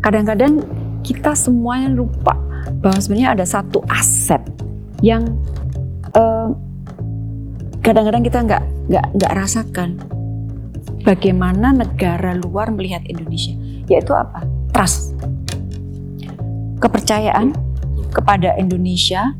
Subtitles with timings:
[0.00, 0.64] kadang-kadang
[1.00, 2.36] kita semuanya lupa
[2.80, 4.40] bahwa sebenarnya ada satu aset
[5.00, 5.24] yang
[6.12, 6.48] eh,
[7.80, 9.96] kadang-kadang kita nggak nggak nggak rasakan.
[11.00, 13.56] Bagaimana negara luar melihat Indonesia?
[13.88, 14.44] Yaitu apa?
[14.76, 15.16] Trust.
[16.76, 17.56] Kepercayaan
[18.12, 19.32] kepada Indonesia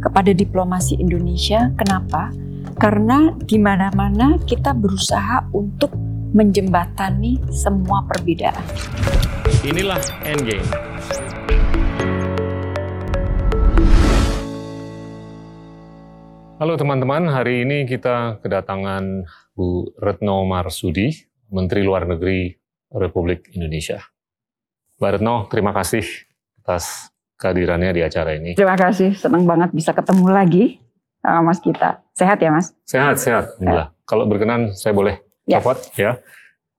[0.00, 1.70] kepada diplomasi Indonesia.
[1.76, 2.32] Kenapa?
[2.80, 5.92] Karena di mana-mana kita berusaha untuk
[6.30, 8.62] menjembatani semua perbedaan
[9.60, 10.64] Inilah Endgame.
[16.56, 19.24] Halo teman-teman, hari ini kita kedatangan
[19.56, 21.08] Bu Retno Marsudi,
[21.48, 22.52] Menteri Luar Negeri
[22.92, 24.00] Republik Indonesia.
[25.00, 26.04] Mbak Retno, terima kasih
[26.60, 27.08] atas
[27.40, 28.52] kehadirannya di acara ini.
[28.52, 30.64] terima kasih senang banget bisa ketemu lagi
[31.24, 33.44] sama Mas kita sehat ya Mas Sehat, sehat.
[33.56, 33.88] Alhamdulillah.
[34.04, 35.58] Kalau berkenan, saya boleh Ya.
[35.58, 36.12] copot ya.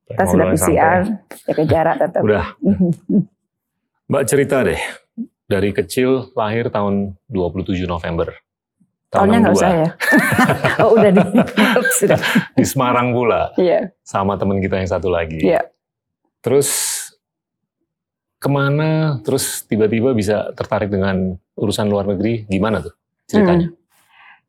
[0.08, 0.46] kita sudah.
[0.56, 1.02] PCR
[1.48, 2.46] jaga jarak tetap Udah.
[4.12, 4.80] Mbak cerita deh,
[5.48, 8.32] dari kecil lahir tahun 27 November.
[9.12, 9.60] Tahun tahunnya nggak 62.
[9.60, 9.90] usah ya
[10.88, 11.22] oh udah di
[12.00, 12.20] sudah
[12.56, 15.44] Di Semarang pula, iya sama teman kita yang satu lagi.
[15.44, 15.68] Iya.
[16.40, 16.72] Terus
[18.40, 19.20] ke mana?
[19.22, 22.48] Terus tiba-tiba bisa tertarik dengan urusan luar negeri?
[22.48, 22.96] Gimana tuh
[23.28, 23.68] ceritanya?
[23.68, 23.80] Hmm.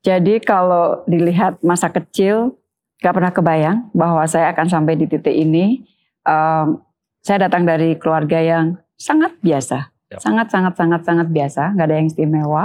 [0.02, 2.58] Jadi kalau dilihat masa kecil,
[3.03, 5.83] gak pernah kebayang bahwa saya akan sampai di titik ini.
[6.22, 6.78] Em,
[7.22, 10.22] saya datang dari keluarga yang sangat biasa, Yap.
[10.22, 12.64] sangat sangat sangat sangat biasa, nggak ada yang istimewa.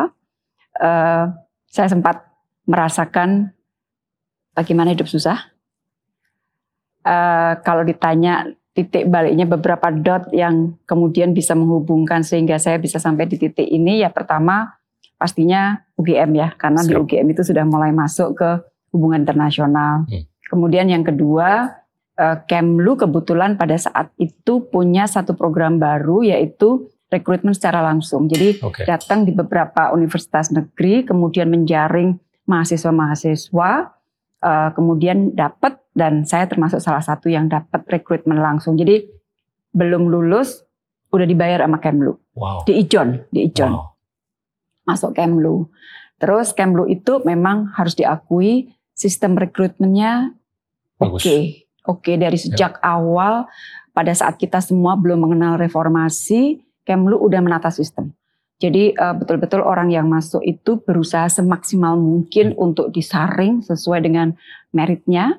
[0.77, 1.25] Eh,
[1.69, 2.25] saya sempat
[2.69, 3.53] merasakan
[4.53, 5.49] bagaimana hidup susah.
[7.05, 13.25] Eh, kalau ditanya titik baliknya beberapa dot yang kemudian bisa menghubungkan sehingga saya bisa sampai
[13.25, 14.77] di titik ini, ya pertama
[15.17, 17.01] pastinya UGM ya, karena di Siap.
[17.01, 18.49] UGM itu sudah mulai masuk ke
[18.97, 20.09] hubungan internasional.
[20.09, 20.25] Hmm.
[20.49, 21.77] Kemudian yang kedua,
[22.17, 28.27] eh, Kemlu kebetulan pada saat itu punya satu program baru yaitu rekrutmen secara langsung.
[28.27, 28.83] Jadi Oke.
[28.83, 33.71] datang di beberapa universitas negeri, kemudian menjaring mahasiswa-mahasiswa,
[34.43, 38.77] eh, kemudian dapat dan saya termasuk salah satu yang dapat rekrutmen langsung.
[38.77, 39.07] Jadi
[39.73, 40.65] belum lulus
[41.13, 42.67] udah dibayar sama Kemlu Wow.
[42.67, 43.95] di Ijon, di Ijon Wow.
[44.85, 45.67] masuk Kemlu.
[46.17, 50.33] Terus Kemlu itu memang harus diakui sistem rekrutmennya
[50.97, 53.45] oke, oke dari sejak awal
[53.93, 58.13] pada saat kita semua belum mengenal reformasi, Kemlu udah menata sistem.
[58.57, 64.33] Jadi eh, betul-betul orang yang masuk itu berusaha semaksimal mungkin untuk disaring sesuai dengan
[64.73, 65.37] meritnya.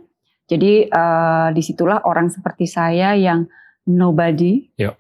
[0.50, 3.46] Jadi eh, di situlah orang seperti saya yang
[3.86, 4.94] nobody, Ya.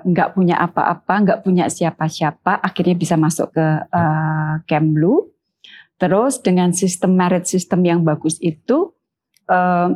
[0.00, 5.28] nggak punya apa-apa, nggak punya siapa-siapa, akhirnya bisa masuk ke eh, Kemlu.
[5.98, 8.94] Terus dengan sistem merit system yang bagus itu,
[9.44, 9.88] eh,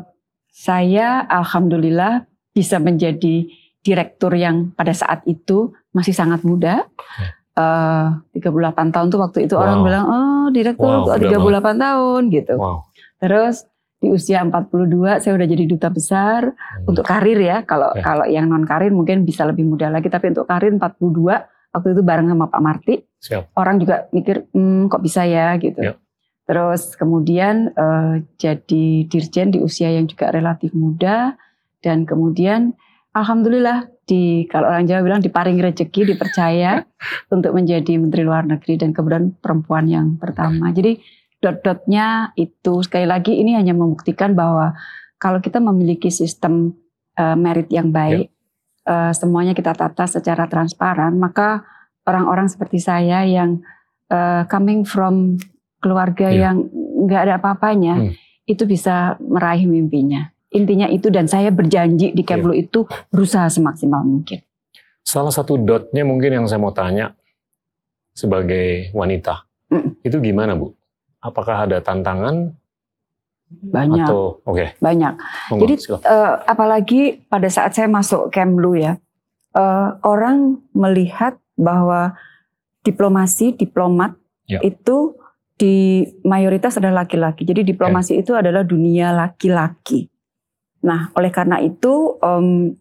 [0.50, 3.46] saya alhamdulillah bisa menjadi
[3.80, 6.84] direktur yang pada saat itu masih sangat muda.
[7.52, 9.86] Eh, 38 tahun tuh waktu itu orang Wow.
[9.86, 12.54] bilang, oh direktur Wow, kok muda 38 tahun gitu.
[12.56, 12.76] Wow.
[13.18, 13.54] Terus
[13.96, 16.90] di usia 42 saya udah jadi duta besar Hmm.
[16.90, 17.62] untuk karir ya.
[17.62, 18.02] Kalau Ya.
[18.02, 22.02] kalau yang non karir mungkin bisa lebih muda lagi, tapi untuk karir 42 waktu itu
[22.04, 23.56] bareng sama Pak Marti Siap.
[23.56, 25.80] orang juga mikir hmm, kok bisa ya gitu.
[25.80, 25.96] Ya.
[26.44, 31.34] Terus kemudian eh, jadi dirjen di usia yang juga relatif muda
[31.80, 32.76] dan kemudian
[33.16, 36.84] alhamdulillah di kalau orang Jawa bilang diparing rezeki dipercaya
[37.34, 40.70] untuk menjadi menteri luar negeri dan kemudian perempuan yang pertama.
[40.70, 41.00] Jadi
[41.42, 44.76] dot-dotnya itu sekali lagi ini hanya membuktikan bahwa
[45.16, 46.76] kalau kita memiliki sistem
[47.16, 48.28] eh, merit yang baik
[48.82, 51.62] eh, semuanya kita tata secara transparan maka
[52.02, 53.62] orang-orang seperti saya yang
[54.08, 55.38] eh, coming from
[55.78, 56.50] keluarga Iya.
[56.50, 56.56] yang
[57.02, 58.12] nggak ada apa-apanya Hmm.
[58.44, 60.30] itu bisa meraih mimpinya.
[60.52, 64.44] Intinya itu dan saya berjanji di Kemlu itu berusaha semaksimal mungkin.
[65.02, 67.16] Salah satu dotnya mungkin yang saya mau tanya
[68.12, 70.04] sebagai wanita, Mm.
[70.04, 70.76] itu gimana Bu?
[71.18, 72.52] Apakah ada tantangan
[73.62, 74.66] Banyak, atau oke?
[74.78, 75.14] banyak.
[75.48, 76.04] monggo, Jadi silakan.
[76.08, 78.96] eh, apalagi pada saat saya masuk Kemlu ya,
[79.52, 82.16] eh, orang melihat bahwa
[82.80, 84.16] diplomasi, diplomat
[84.48, 84.58] Ya.
[84.60, 85.14] itu
[85.54, 87.46] di mayoritas adalah laki-laki.
[87.46, 90.10] Jadi diplomasi itu adalah dunia laki-laki.
[90.82, 92.74] Nah, oleh karena itu em,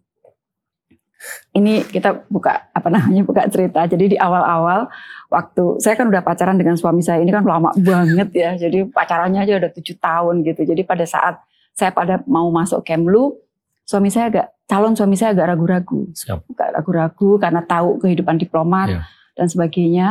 [1.52, 3.84] ini kita buka apa namanya buka cerita.
[3.86, 4.88] Jadi di awal-awal
[5.28, 8.50] waktu saya kan udah pacaran dengan suami saya ini kan lama banget ya.
[8.56, 10.64] Jadi pacarannya aja udah tujuh tahun gitu.
[10.64, 11.38] Jadi pada saat
[11.72, 13.36] saya pada mau masuk Kemlu,
[13.84, 16.08] suami saya agak calon suami saya agak ragu-ragu,
[16.52, 19.00] agak ragu-ragu karena tahu kehidupan diplomat Iya.
[19.36, 20.06] dan sebagainya.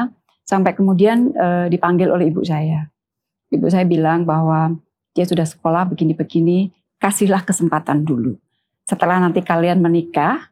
[0.46, 2.90] Sampai kemudian eh, dipanggil oleh ibu saya.
[3.52, 4.76] Ibu saya bilang bahwa
[5.12, 8.36] dia sudah sekolah begini-begini, kasihlah kesempatan dulu.
[8.88, 10.51] Setelah nanti kalian menikah,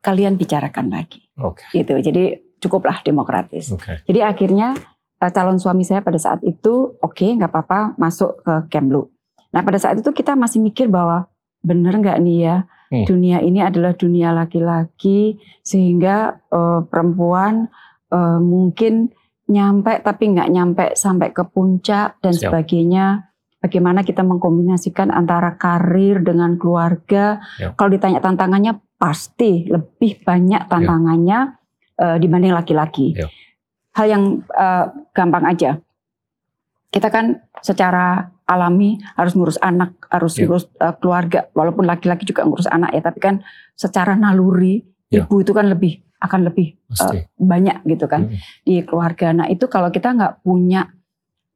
[0.00, 1.24] kalian bicarakan lagi.
[1.40, 1.64] Oke.
[1.72, 1.96] Gitu.
[2.00, 3.72] Jadi cukuplah demokratis.
[3.72, 4.04] Oke.
[4.04, 4.76] Jadi akhirnya
[5.20, 9.08] eh, calon suami saya pada saat itu oke nggak apa-apa masuk ke Kemlu.
[9.52, 11.28] Nah pada saat itu kita masih mikir bahwa
[11.60, 12.56] bener nggak nih ya
[12.90, 13.06] Hmm.
[13.06, 17.70] dunia ini adalah dunia laki-laki sehingga eh, perempuan
[18.10, 19.14] eh, mungkin
[19.46, 22.50] nyampe tapi nggak nyampe sampai ke puncak dan Siap.
[22.50, 23.30] sebagainya.
[23.60, 27.44] Bagaimana kita mengkombinasikan antara karir dengan keluarga?
[27.76, 31.56] Kalau ditanya tantangannya pasti lebih banyak tantangannya
[31.96, 33.16] eh, dibanding laki-laki.
[33.16, 33.32] Yap.
[33.96, 34.86] Hal yang eh,
[35.16, 35.80] gampang aja.
[36.90, 40.44] Kita kan secara alami harus ngurus anak, harus Yap.
[40.44, 41.48] ngurus eh, keluarga.
[41.56, 43.34] Walaupun laki-laki juga ngurus anak ya, tapi kan
[43.72, 45.32] secara naluri Yap.
[45.32, 47.24] ibu itu kan lebih akan lebih Pasti.
[47.40, 48.36] banyak gitu kan Mm.
[48.68, 49.32] di keluarga.
[49.32, 50.92] Nah itu kalau kita nggak punya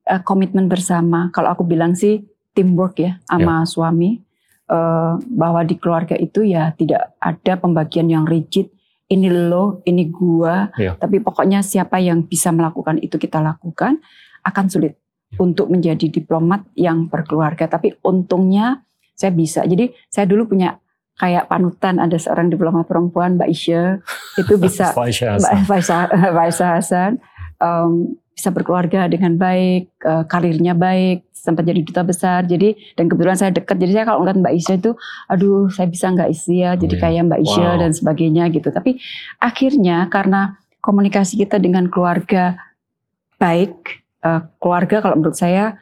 [0.08, 2.24] eh, komitmen bersama, kalau aku bilang sih
[2.56, 4.23] teamwork ya sama suami
[4.68, 8.70] eh, bahwa di keluarga itu ya tidak ada pembagian yang rigid.
[9.04, 10.72] Ini lo, ini gua.
[10.80, 10.96] Ya.
[10.96, 14.00] Tapi pokoknya siapa yang bisa melakukan itu kita lakukan
[14.44, 14.96] akan sulit
[15.34, 15.42] Ya.
[15.42, 17.66] untuk menjadi diplomat yang berkeluarga.
[17.66, 18.86] Tapi untungnya
[19.18, 19.66] saya bisa.
[19.66, 20.78] Jadi saya dulu punya
[21.18, 23.82] kayak panutan ada seorang diplomat perempuan Mbak Isya
[24.38, 25.58] itu bisa Mbak Hasan.
[25.66, 27.12] Faisal, Faisal Hasan
[27.62, 32.42] em, bisa berkeluarga dengan baik, eh, karirnya baik, sempat jadi duta besar.
[32.44, 34.90] Jadi dan kebetulan saya dekat, jadi saya kalau ngeliat Mbak Isya itu,
[35.30, 37.02] aduh saya bisa nggak Isya, jadi Iya.
[37.04, 37.80] kayak Mbak Isya Wow.
[37.80, 38.68] dan sebagainya gitu.
[38.72, 38.98] Tapi
[39.38, 42.58] akhirnya karena komunikasi kita dengan keluarga
[43.38, 43.72] baik,
[44.24, 45.78] eh, keluarga kalau menurut saya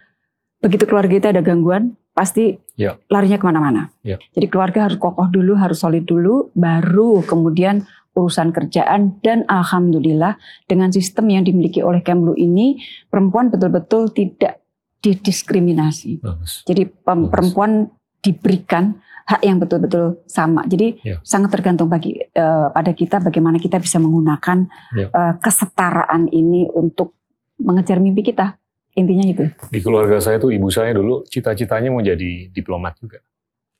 [0.62, 3.00] begitu keluarga kita ada gangguan pasti Ya.
[3.08, 3.88] larinya ke mana-mana.
[4.04, 4.20] Ya.
[4.36, 7.82] Jadi keluarga harus kokoh dulu, harus solid dulu, baru kemudian
[8.12, 12.76] urusan kerjaan dan alhamdulillah dengan sistem yang dimiliki oleh Kemlu ini
[13.08, 14.60] perempuan betul-betul tidak
[15.02, 16.20] didiskriminasi.
[16.20, 16.62] Bagus.
[16.64, 17.30] Jadi Bagus.
[17.30, 17.90] perempuan
[18.22, 20.62] diberikan hak yang betul-betul sama.
[20.66, 21.18] Jadi Ya.
[21.22, 25.08] sangat tergantung bagi eh, pada kita bagaimana kita bisa menggunakan Ya.
[25.10, 27.14] eh, kesetaraan ini untuk
[27.58, 28.58] mengejar mimpi kita.
[28.92, 29.44] Intinya itu.
[29.72, 33.24] Di keluarga saya tuh ibu saya dulu cita-citanya mau jadi diplomat juga.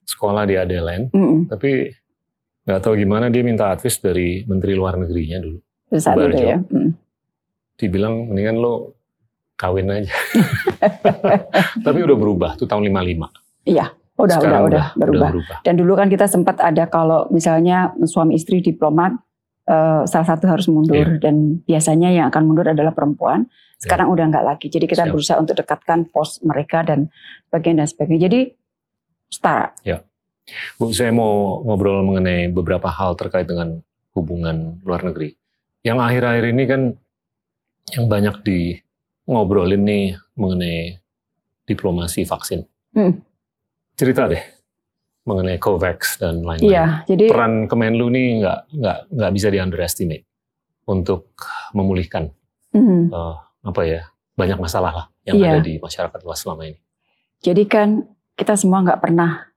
[0.03, 1.47] Sekolah di Adelaide, Mm-mm.
[1.47, 1.93] tapi
[2.63, 5.59] nggak tahu gimana dia minta advice dari menteri luar negerinya dulu.
[5.93, 6.59] Saat itu ya.
[6.63, 6.91] Mm.
[7.77, 8.95] Dibilang mendingan lo
[9.59, 10.11] kawin aja.
[11.87, 13.67] tapi udah berubah tuh tahun 55.
[13.69, 13.87] Iya,
[14.19, 15.31] udah, Sekarang udah, udah, berubah.
[15.35, 15.59] berubah.
[15.63, 19.15] Dan dulu kan kita sempat ada kalau misalnya suami istri diplomat,
[19.71, 21.23] eh, salah satu harus mundur Iya.
[21.23, 23.47] dan biasanya yang akan mundur adalah perempuan.
[23.83, 24.67] Sekarang udah nggak lagi.
[24.71, 25.11] Jadi kita Siap.
[25.11, 27.11] berusaha untuk dekatkan pos mereka dan
[27.51, 28.23] sebagainya dan sebagainya.
[28.31, 28.41] Jadi
[29.27, 29.75] setara.
[30.77, 33.79] Bu, saya mau ngobrol mengenai beberapa hal terkait dengan
[34.13, 35.39] hubungan luar negeri.
[35.87, 36.83] Yang akhir-akhir ini kan
[37.95, 38.59] yang banyak di
[39.27, 40.99] ngobrolin nih mengenai
[41.65, 42.67] diplomasi vaksin.
[42.93, 43.23] Hmm.
[43.95, 44.43] Cerita deh
[45.23, 46.67] mengenai COVAX dan lain-lain.
[46.67, 50.27] Iya, jadi Peran Kemenlu nih nggak nggak nggak bisa di underestimate
[50.91, 51.31] untuk
[51.71, 52.27] memulihkan
[52.75, 53.15] Mhm.
[53.15, 54.03] eh, apa ya
[54.35, 55.47] banyak masalah lah yang Iya.
[55.55, 56.81] ada di masyarakat luas selama ini.
[57.39, 58.03] Jadi kan
[58.35, 59.52] kita semua nggak pernah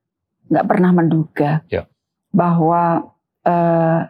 [0.47, 1.86] nggak pernah menduga Ya.
[2.30, 3.12] bahwa
[3.42, 4.01] eh,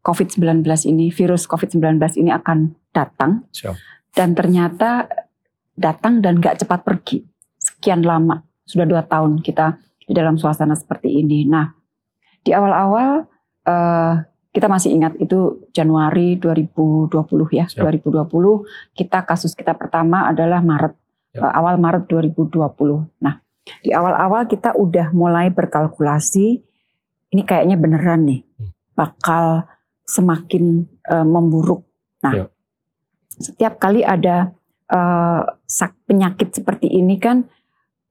[0.00, 1.80] COVID-19 ini, virus COVID-19
[2.18, 3.72] ini akan datang Siap.
[4.12, 5.08] dan ternyata
[5.72, 7.24] datang dan nggak cepat pergi.
[7.56, 11.44] Sekian lama, sudah dua tahun kita di dalam suasana seperti ini.
[11.44, 11.72] Nah,
[12.38, 13.24] di awal-awal
[13.64, 14.14] eh,
[14.50, 17.10] kita masih ingat itu Januari 2020
[17.50, 17.80] ya, Siap.
[17.82, 18.28] 2020
[18.92, 20.94] kita kasus kita pertama adalah Maret,
[21.32, 21.40] Ya.
[21.42, 23.08] eh, awal Maret 2020.
[23.18, 23.40] Nah,
[23.82, 26.60] di awal-awal kita udah mulai berkalkulasi,
[27.32, 28.70] ini kayaknya beneran nih, Hmm.
[28.94, 29.44] bakal
[30.04, 31.84] semakin eh, memburuk.
[32.24, 32.44] Nah, Ya.
[33.28, 34.52] setiap kali ada
[35.66, 37.50] sak penyakit seperti ini kan,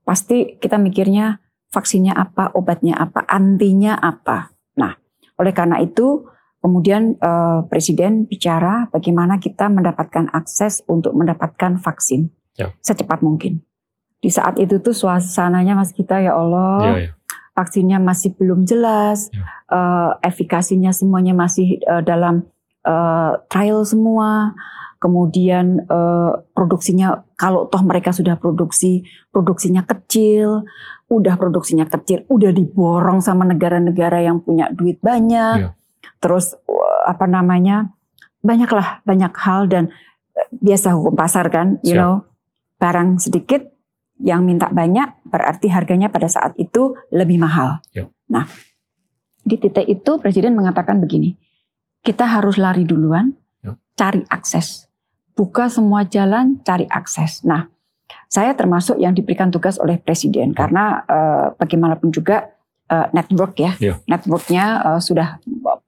[0.04, 1.40] pasti kita mikirnya
[1.72, 4.52] vaksinnya apa, obatnya apa, antinya apa.
[4.78, 4.94] Nah,
[5.40, 6.28] oleh karena itu
[6.62, 12.70] kemudian eh, presiden bicara bagaimana kita mendapatkan akses untuk mendapatkan vaksin Ya.
[12.86, 13.66] secepat mungkin.
[14.24, 17.12] Di saat itu tuh suasananya mas kita ya Allah, Iya, iya.
[17.52, 19.44] vaksinnya masih belum jelas, Ya.
[19.68, 22.48] eh, efikasinya semuanya masih eh, dalam
[22.88, 24.56] eh, trial semua.
[25.04, 29.04] Kemudian eh, produksinya kalau toh mereka sudah produksi,
[29.36, 30.64] produksinya kecil,
[31.12, 35.68] udah produksinya kecil, udah diborong sama negara-negara yang punya duit banyak.
[35.68, 35.70] Ya.
[36.24, 37.92] Terus wah, apa namanya?
[38.40, 39.92] Banyaklah banyak hal dan
[40.40, 42.00] eh, biasa hukum pasar kan, you Siap.
[42.00, 42.16] know,
[42.80, 43.73] barang sedikit
[44.22, 47.82] yang minta banyak berarti harganya pada saat itu lebih mahal.
[47.98, 48.08] Yep.
[48.30, 48.46] Nah,
[49.44, 51.36] di titik itu presiden mengatakan begini,
[52.06, 53.34] kita harus lari duluan,
[53.66, 53.76] Yep.
[53.98, 54.88] cari akses,
[55.34, 57.42] buka semua jalan, cari akses.
[57.44, 57.68] Nah,
[58.30, 62.54] saya termasuk yang diberikan tugas oleh presiden karena eh, bagaimanapun juga
[62.88, 63.98] eh, network ya, Yep.
[64.06, 65.42] networknya eh, sudah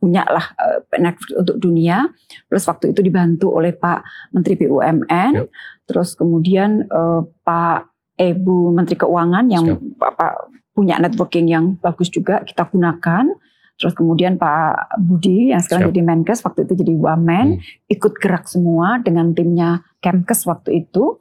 [0.06, 2.06] punya lah uh, Netflix untuk dunia.
[2.46, 4.06] Plus waktu itu dibantu oleh Pak
[4.38, 5.50] Menteri BUMN, yep.
[5.90, 12.68] terus kemudian uh, Pak Ibu Menteri Keuangan yang Pak punya networking yang bagus juga kita
[12.68, 13.32] gunakan.
[13.76, 15.92] Terus kemudian Pak Budi yang sekarang Siap.
[15.92, 17.92] jadi Menkes waktu itu jadi Wamen hmm.
[17.92, 21.20] ikut gerak semua dengan timnya Kemkes waktu itu.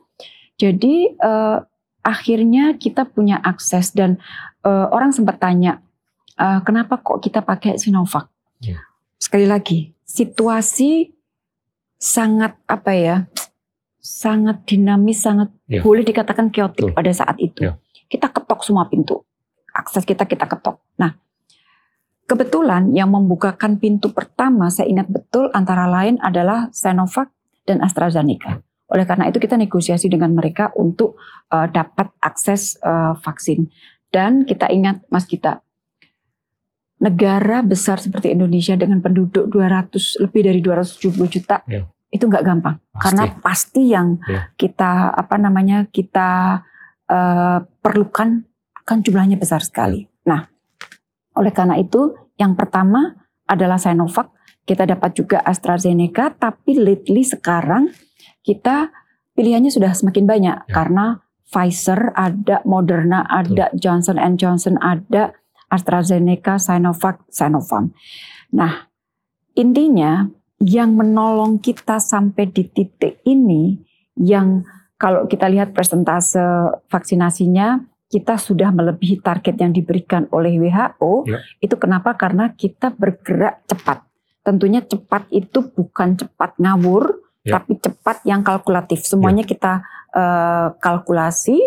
[0.55, 1.59] Jadi uh,
[2.07, 4.23] akhirnya kita punya akses dan
[4.63, 5.83] uh, orang sempat tanya
[6.39, 8.31] uh, kenapa kok kita pakai Sinovac.
[8.63, 8.87] Yeah.
[9.19, 11.11] Sekali lagi situasi
[11.99, 13.17] sangat apa ya
[14.05, 15.81] sangat dinamis sangat yeah.
[15.81, 17.65] boleh dikatakan chaotic pada saat itu.
[17.65, 17.81] Yeah.
[18.05, 19.25] Kita ketok semua pintu
[19.73, 20.77] akses kita kita ketok.
[21.01, 21.25] Nah
[22.25, 27.29] Kebetulan yang membukakan pintu pertama saya ingat betul antara lain adalah Sinovac
[27.69, 28.65] dan AstraZeneca.
[28.89, 31.21] Oleh karena itu kita negosiasi dengan mereka untuk
[31.53, 33.69] uh, dapat akses uh, vaksin.
[34.09, 35.61] Dan kita ingat Mas Gita,
[36.97, 41.85] negara besar seperti Indonesia dengan penduduk 200 lebih dari 270 juta ya.
[42.15, 43.03] Itu nggak gampang pasti.
[43.03, 44.55] karena pasti yang ya.
[44.55, 46.63] kita apa namanya kita
[47.11, 48.47] uh, perlukan
[48.87, 50.07] kan jumlahnya besar sekali.
[50.23, 50.55] Nah
[51.35, 54.31] oleh karena itu, yang pertama adalah Sinovac,
[54.65, 57.91] kita dapat juga AstraZeneca, tapi lately sekarang
[58.47, 58.95] kita
[59.35, 60.73] pilihannya sudah semakin banyak ya.
[60.73, 63.79] karena Pfizer ada, Moderna ada, Betul.
[63.83, 65.35] Johnson Johnson ada,
[65.69, 67.91] AstraZeneca, Sinovac, Sinopharm.
[68.55, 68.89] Nah,
[69.59, 70.31] intinya
[70.63, 73.79] yang menolong kita sampai di titik ini
[74.15, 74.63] yang
[74.95, 76.39] kalau kita lihat presentase
[76.87, 77.83] vaksinasinya
[78.15, 81.27] kita sudah melebihi target yang diberikan oleh WHO.
[81.27, 81.43] Ya.
[81.59, 82.15] Itu kenapa?
[82.15, 84.07] Karena kita bergerak cepat.
[84.47, 87.59] Tentunya cepat itu bukan cepat ngawur, ya.
[87.59, 89.03] tapi cepat yang kalkulatif.
[89.03, 89.51] Semuanya ya.
[89.51, 89.73] kita
[90.15, 91.59] uh, kalkulasi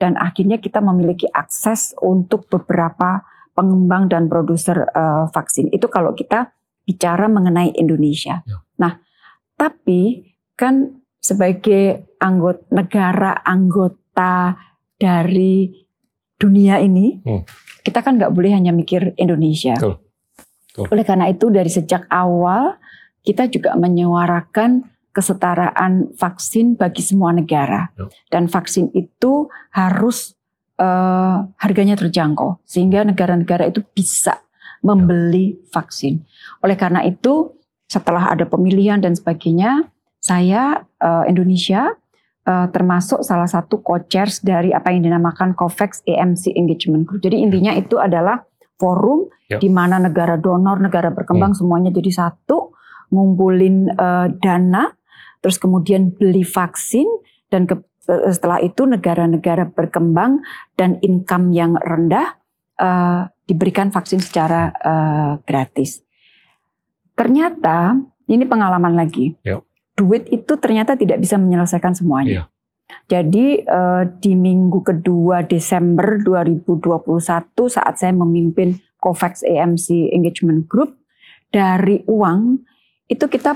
[0.00, 3.20] dan akhirnya kita memiliki akses untuk beberapa
[3.52, 5.68] pengembang dan produser uh, vaksin.
[5.68, 6.48] Itu kalau kita
[6.90, 8.42] bicara mengenai Indonesia.
[8.42, 8.58] Ya.
[8.82, 8.98] Nah,
[9.54, 14.58] tapi kan sebagai anggota negara anggota
[14.98, 15.70] dari
[16.34, 17.46] dunia ini, hmm.
[17.86, 19.78] kita kan nggak boleh hanya mikir Indonesia.
[19.78, 20.02] Betul.
[20.70, 20.86] Betul.
[20.90, 22.78] Oleh karena itu dari sejak awal
[23.26, 28.08] kita juga menyuarakan kesetaraan vaksin bagi semua negara Betul.
[28.30, 30.38] dan vaksin itu harus
[30.78, 34.38] uh, harganya terjangkau sehingga negara-negara itu bisa
[34.80, 36.24] membeli vaksin.
[36.64, 37.52] Oleh karena itu
[37.90, 41.96] setelah ada pemilihan dan sebagainya, saya uh, Indonesia
[42.46, 47.24] uh, termasuk salah satu co-chairs dari apa yang dinamakan COVAX AMC Engagement Group.
[47.24, 48.44] Jadi intinya itu adalah
[48.80, 49.60] forum yep.
[49.60, 51.58] di mana negara donor, negara berkembang hmm.
[51.60, 52.72] semuanya jadi satu,
[53.12, 54.88] ngumpulin uh, dana,
[55.44, 57.04] terus kemudian beli vaksin
[57.50, 60.40] dan ke, setelah itu negara-negara berkembang
[60.78, 62.40] dan income yang rendah
[62.80, 66.06] uh, diberikan vaksin secara uh, gratis.
[67.18, 67.98] Ternyata
[68.30, 69.34] ini pengalaman lagi.
[69.42, 69.66] Yep
[70.00, 72.32] duit itu ternyata tidak bisa menyelesaikan semuanya.
[72.32, 72.44] Iya.
[73.06, 76.80] Jadi uh, di minggu kedua Desember 2021
[77.70, 80.98] saat saya memimpin COVAX AMC Engagement Group
[81.52, 82.58] dari uang
[83.06, 83.54] itu kita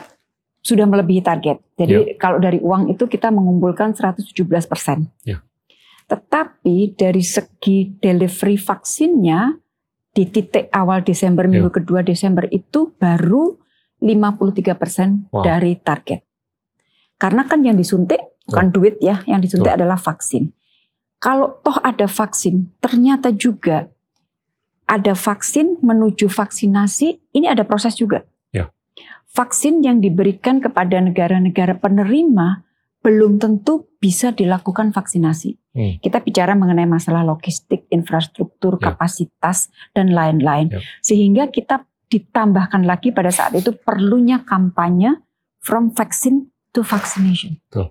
[0.65, 1.59] sudah melebihi target.
[1.75, 2.19] Jadi yeah.
[2.21, 4.39] kalau dari uang itu kita mengumpulkan 117
[4.71, 5.11] persen.
[5.27, 5.43] Yeah.
[6.07, 9.64] Tetapi dari segi delivery vaksinnya
[10.15, 11.77] di titik awal Desember minggu yeah.
[11.83, 13.59] kedua Desember itu baru
[13.99, 15.43] 53 persen wow.
[15.43, 16.23] dari target.
[17.19, 19.77] Karena kan yang disuntik bukan duit ya, yang disuntik oh.
[19.77, 20.55] adalah vaksin.
[21.19, 23.91] Kalau toh ada vaksin, ternyata juga
[24.85, 28.23] ada vaksin menuju vaksinasi, ini ada proses juga.
[28.53, 28.69] Ya.
[29.33, 32.63] Vaksin yang diberikan kepada negara-negara penerima
[33.01, 35.57] belum tentu bisa dilakukan vaksinasi.
[35.73, 35.97] Hmm.
[35.97, 38.93] Kita bicara mengenai masalah logistik, infrastruktur, ya.
[38.93, 40.69] kapasitas, dan lain-lain.
[40.69, 40.85] Ya.
[41.01, 45.25] Sehingga kita ditambahkan lagi pada saat itu perlunya kampanye
[45.65, 47.57] from vaccine to vaccination.
[47.73, 47.89] Tuh.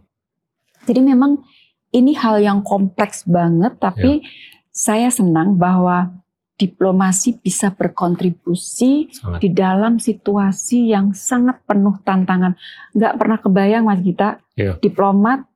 [0.86, 1.42] Jadi memang
[1.90, 4.30] ini hal yang kompleks banget, tapi ya.
[4.70, 6.14] saya senang bahwa
[6.62, 9.42] diplomasi bisa berkontribusi sangat.
[9.42, 12.54] di dalam situasi yang sangat penuh tantangan.
[12.94, 14.78] Nggak pernah kebayang Mas Gita, ya.
[14.78, 15.50] diplomat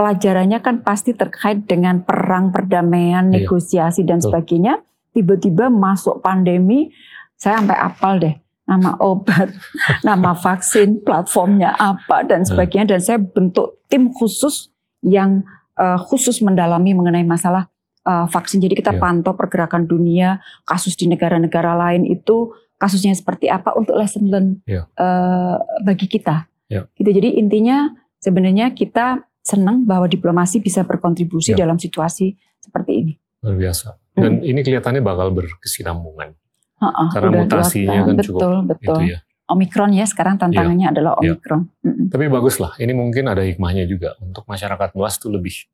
[0.00, 3.44] pelajarannya kan pasti terkait dengan perang, perdamaian, ya.
[3.44, 4.80] negosiasi dan sebagainya.
[5.12, 6.88] Tiba-tiba masuk pandemi,
[7.36, 9.52] saya sampai apal deh nama obat,
[10.08, 14.72] nama vaksin, platformnya apa dan sebagainya dan saya bentuk tim khusus
[15.04, 15.44] yang
[15.76, 17.68] uh, khusus mendalami mengenai masalah
[18.08, 18.62] uh, vaksin.
[18.62, 19.02] Jadi kita yeah.
[19.02, 24.88] pantau pergerakan dunia, kasus di negara-negara lain itu kasusnya seperti apa untuk lesson learn yeah.
[24.96, 25.02] Ya.
[25.02, 26.48] uh, bagi kita.
[26.72, 26.88] Yeah.
[26.96, 27.10] Gitu.
[27.10, 27.90] Jadi intinya
[28.22, 31.64] sebenarnya kita senang bahwa diplomasi bisa berkontribusi yeah.
[31.64, 33.12] dalam situasi seperti ini.
[33.40, 33.96] Luar biasa.
[34.12, 34.50] Dan hmm.
[34.52, 36.36] ini kelihatannya bakal berkesinambungan
[36.80, 38.80] Ha-ha, Karena udah dua mutasinya kan betul, cukup betul.
[38.80, 39.18] itu ya.
[39.50, 41.36] Omikron ya sekarang tantangannya adalah Iya.
[41.36, 41.60] Omikron.
[41.84, 42.06] Mm-mm.
[42.08, 45.68] Tapi bagus lah, ini mungkin ada hikmahnya juga untuk masyarakat luas tuh lebih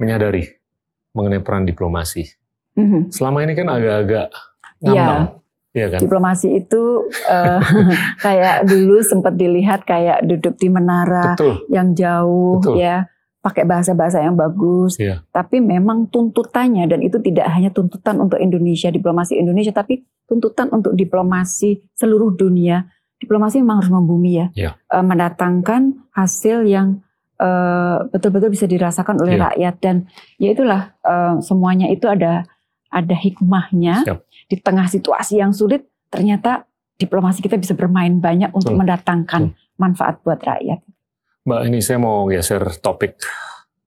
[0.00, 0.48] menyadari
[1.14, 2.26] mengenai peran diplomasi.
[2.74, 3.12] Mhm.
[3.14, 4.82] Selama ini kan agak-agak Iya.
[4.82, 5.22] ngambang,
[5.76, 6.00] iya kan?
[6.00, 7.60] Diplomasi itu eh,
[8.24, 12.80] kayak dulu sempat dilihat kayak duduk di menara Betul, yang jauh Betul.
[12.80, 13.04] ya,
[13.44, 14.96] pakai bahasa-bahasa yang bagus.
[14.96, 15.22] Iya.
[15.30, 20.96] Tapi memang tuntutannya dan itu tidak hanya tuntutan untuk Indonesia, diplomasi Indonesia, tapi tuntutan untuk
[20.96, 22.88] diplomasi seluruh dunia.
[23.16, 24.70] Diplomasi memang harus membumi ya, Iya.
[24.90, 27.04] Eh, mendatangkan hasil yang
[27.36, 29.44] eh, betul-betul bisa dirasakan oleh Iya.
[29.52, 29.96] rakyat dan
[30.40, 32.48] ya itulah eh, semuanya itu ada
[32.90, 34.18] ada hikmahnya Siap.
[34.50, 35.86] di tengah situasi yang sulit.
[36.10, 36.64] Ternyata
[36.96, 38.80] diplomasi kita bisa bermain banyak untuk Betul.
[38.80, 39.42] mendatangkan
[39.76, 40.80] manfaat buat rakyat.
[41.46, 43.20] Mbak ini saya mau geser topik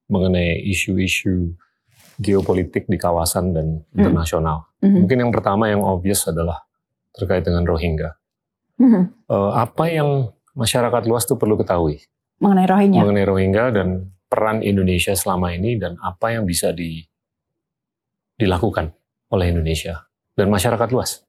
[0.07, 1.53] mengenai isu-isu
[2.19, 4.67] geopolitik di kawasan dan internasional.
[4.83, 5.07] Mhm.
[5.07, 6.63] Mungkin yang pertama yang obvious adalah
[7.15, 8.11] terkait dengan Rohingya.
[8.79, 9.01] Mhm.
[9.27, 11.99] Eh, apa yang masyarakat luas tuh perlu ketahui
[12.39, 12.99] Mengenai Rohingya.
[13.03, 13.87] mengenai Rohingya dan
[14.31, 17.03] peran Indonesia selama ini dan apa yang bisa di,
[18.39, 18.95] dilakukan
[19.35, 21.27] oleh Indonesia dan masyarakat luas.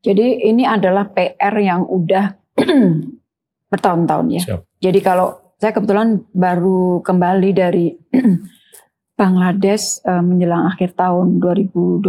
[0.00, 2.36] Jadi ini adalah PR yang udah
[3.72, 4.42] bertahun-tahun ya.
[4.44, 4.60] Siap.
[4.80, 7.92] Jadi kalau saya kebetulan baru kembali dari
[9.20, 12.00] Bangladesh eh, menjelang akhir tahun 2021.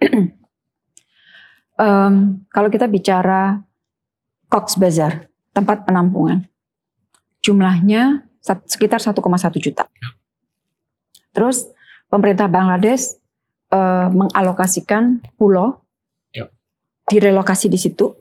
[1.80, 3.56] Em, kalau kita bicara
[4.52, 6.44] Cox Bazar, tempat penampungan,
[7.40, 8.28] jumlahnya
[8.68, 9.16] sekitar 1,1
[9.56, 9.88] juta.
[11.32, 11.72] Terus
[12.10, 13.16] pemerintah Bangladesh
[13.70, 15.78] eh, mengalokasikan pulau
[16.30, 16.46] Ya.
[17.08, 18.14] direlokasi di situ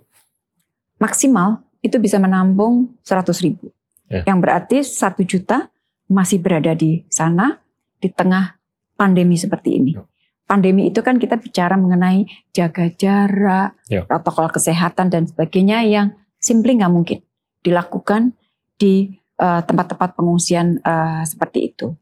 [0.98, 3.72] maksimal itu bisa menampung 100 ribu.
[4.12, 4.26] Ya.
[4.28, 5.70] Yang berarti satu juta
[6.10, 7.62] masih berada di sana
[8.02, 8.58] di tengah
[8.98, 9.92] pandemi seperti ini.
[9.96, 10.04] Ya.
[10.50, 14.02] Pandemi itu kan kita bicara mengenai jaga jarak, Ya.
[14.04, 17.20] protokol kesehatan dan sebagainya yang simply nggak mungkin
[17.62, 18.34] dilakukan
[18.76, 21.96] di eh, tempat-tempat pengungsian eh, seperti itu.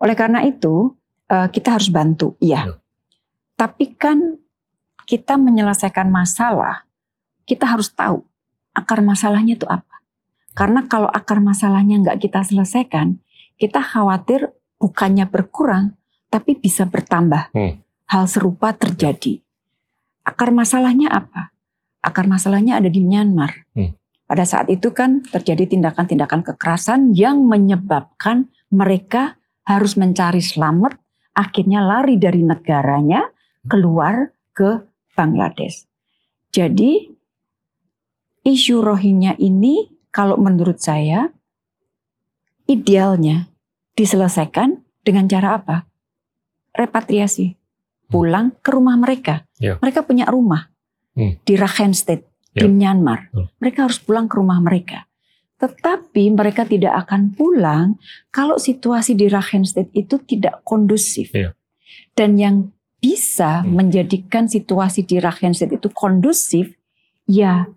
[0.00, 0.96] Oleh karena itu
[1.28, 2.66] eh, kita harus bantu, iya.
[2.66, 2.74] Ya.
[3.60, 4.40] Tapi kan
[5.04, 6.88] kita menyelesaikan masalah,
[7.44, 8.24] kita harus tahu
[8.72, 10.00] akar masalahnya itu apa.
[10.54, 13.20] Karena kalau akar masalahnya nggak kita selesaikan,
[13.60, 15.94] kita khawatir bukannya berkurang,
[16.32, 17.52] tapi bisa bertambah.
[17.54, 17.82] Hmm.
[18.10, 19.38] Hal serupa terjadi.
[20.26, 21.54] Akar masalahnya apa?
[22.02, 23.70] Akar masalahnya ada di Myanmar.
[23.76, 23.94] Hmm.
[24.26, 30.96] Pada saat itu kan terjadi tindakan-tindakan kekerasan yang menyebabkan mereka harus mencari selamat,
[31.36, 33.28] akhirnya lari dari negaranya
[33.68, 35.84] keluar ke Bangladesh.
[36.50, 37.06] Jadi
[38.42, 41.30] isu Rohingya ini kalau menurut saya
[42.66, 43.50] idealnya
[43.94, 45.76] diselesaikan dengan cara apa?
[46.70, 47.58] Repatriasi,
[48.06, 49.44] pulang ke rumah mereka.
[49.58, 49.76] Ya.
[49.82, 50.70] Mereka punya rumah
[51.10, 51.42] Hmm.
[51.42, 52.70] di Rakhine State di Ya.
[52.70, 53.34] Myanmar.
[53.58, 55.09] Mereka harus pulang ke rumah mereka.
[55.60, 58.00] Tetapi mereka tidak akan pulang
[58.32, 61.36] kalau situasi di Rakhine State itu tidak kondusif.
[61.36, 61.52] Ya.
[62.16, 62.56] Dan yang
[63.00, 63.76] bisa Hmm.
[63.80, 66.76] menjadikan situasi di Rakhine State itu kondusif,
[67.24, 67.68] ya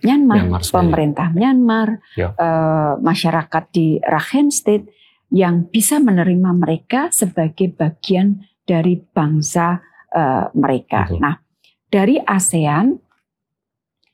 [0.00, 0.76] Myanmar, Myanmar sendiri.
[0.80, 2.32] pemerintah Myanmar, Ya.
[2.32, 4.88] eh, masyarakat di Rakhine State
[5.28, 11.06] yang bisa menerima mereka sebagai bagian dari bangsa eh, mereka.
[11.06, 11.20] Betul.
[11.22, 11.36] Nah,
[11.86, 12.98] dari ASEAN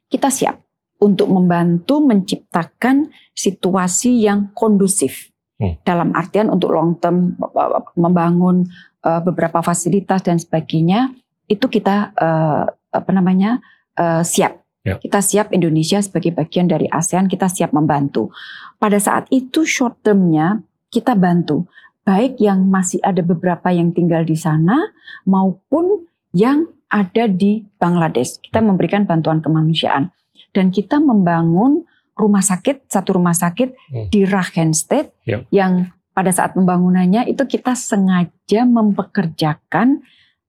[0.07, 0.66] kita siap
[1.01, 5.33] untuk membantu menciptakan situasi yang kondusif.
[5.57, 5.81] Hmm.
[5.85, 8.69] Dalam artian untuk long term eh, membangun
[9.05, 11.13] eh, beberapa fasilitas dan sebagainya
[11.49, 13.61] itu kita eh, apa namanya
[13.97, 14.61] eh, siap.
[14.87, 15.03] Ya.
[15.03, 18.31] Kita siap Indonesia sebagai bagian dari ASEAN kita siap membantu.
[18.79, 20.63] Pada saat itu short termnya
[20.95, 21.67] kita bantu
[22.07, 24.95] baik yang masih ada beberapa yang tinggal di sana
[25.27, 28.39] maupun yang ada di Bangladesh.
[28.39, 30.15] Kita memberikan bantuan kemanusiaan
[30.57, 31.85] dan kita membangun
[32.17, 34.09] rumah sakit satu rumah sakit Hmm.
[34.09, 35.45] di Rakhine State Ya.
[35.53, 40.01] yang pada saat pembangunannya itu kita sengaja mempekerjakan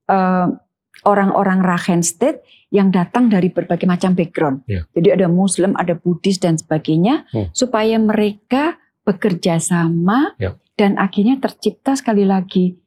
[0.08, 0.48] eh,
[1.04, 2.40] orang-orang Rakhine State
[2.72, 4.64] yang datang dari berbagai macam background.
[4.64, 4.88] Ya.
[4.96, 7.52] Jadi ada Muslim, ada Buddhis dan sebagainya Hmm.
[7.52, 10.56] supaya mereka bekerja sama Ya.
[10.76, 12.80] dan akhirnya tercipta sekali lagi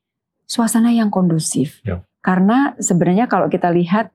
[0.48, 1.84] suasana yang kondusif.
[1.84, 2.00] Ya.
[2.20, 4.08] Karena sebenarnya kalau kita lihat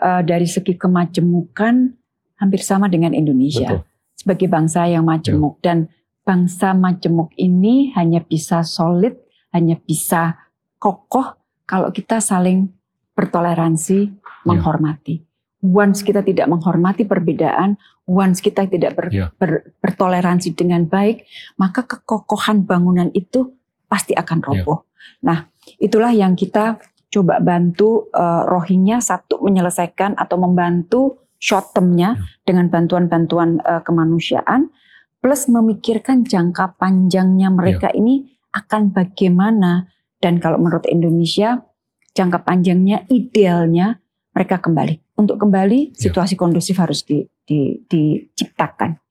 [0.00, 2.00] eh, dari segi kemajemukan
[2.42, 3.86] hampir sama dengan Indonesia Betul.
[4.18, 5.86] sebagai bangsa yang majemuk dan
[6.26, 9.14] bangsa majemuk ini hanya bisa solid,
[9.54, 10.50] hanya bisa
[10.82, 12.74] kokoh kalau kita saling
[13.14, 14.10] bertoleransi,
[14.42, 15.22] menghormati.
[15.62, 19.30] Once kita tidak menghormati perbedaan, once kita tidak ber- Ya.
[19.38, 21.22] ber- bertoleransi dengan baik,
[21.54, 23.54] maka kekokohan bangunan itu
[23.86, 24.90] pasti akan roboh.
[25.22, 25.46] Nah,
[25.78, 32.22] itulah yang kita coba bantu uh, Rohingya satu menyelesaikan atau membantu short termnya Ya.
[32.46, 34.70] dengan bantuan-bantuan uh, kemanusiaan
[35.18, 37.98] plus memikirkan jangka panjangnya mereka Ya.
[37.98, 38.14] ini
[38.54, 39.90] akan bagaimana
[40.22, 41.66] dan kalau menurut Indonesia
[42.14, 43.98] jangka panjangnya idealnya
[44.30, 45.98] mereka kembali untuk kembali Ya.
[45.98, 49.02] situasi kondusif harus di, di, diciptakan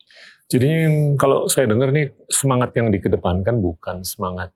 [0.48, 0.68] Jadi
[1.16, 4.52] kalau saya dengar nih semangat yang dikedepankan bukan semangat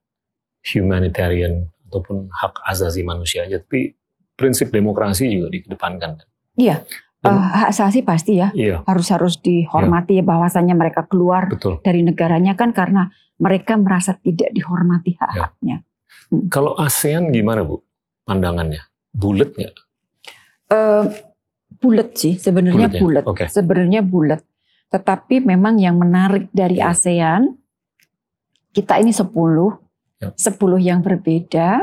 [0.66, 3.94] humanitarian ataupun hak asasi manusia aja, tapi
[4.36, 6.20] prinsip demokrasi juga dikedepankan.
[6.56, 11.50] iya Dan- uh, hak asasi pasti ya Iya, harus harus dihormati ya bahwasanya mereka keluar
[11.50, 11.82] betul.
[11.82, 15.84] dari negaranya kan karena mereka merasa tidak dihormati hak-haknya.
[16.48, 17.84] Kalau ASEAN gimana Bu
[18.24, 18.80] pandangannya?
[19.12, 19.74] Bulat nggak?
[20.66, 21.04] Eh,
[21.78, 23.24] bulat sih sebenarnya Bulat.
[23.28, 23.46] Oke.
[23.46, 24.40] Sebenarnya bulat.
[24.88, 26.90] Tetapi memang yang menarik dari Ya.
[26.90, 27.54] ASEAN
[28.72, 29.28] kita ini 10
[30.16, 30.32] Ya.
[30.32, 31.80] 10 yang berbeda.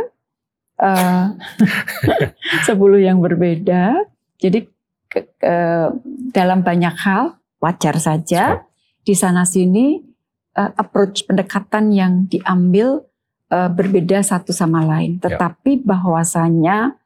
[0.73, 1.25] eh
[2.67, 3.93] 10 yang berbeda.
[4.41, 4.65] Jadi
[5.13, 5.93] ke- ke-
[6.33, 8.65] dalam banyak hal wajar saja
[9.05, 10.01] di sana sini
[10.53, 13.05] eh, approach pendekatan yang diambil
[13.53, 15.21] eh, berbeda satu sama lain.
[15.21, 15.37] Ya.
[15.37, 16.97] Tetapi bahwasanya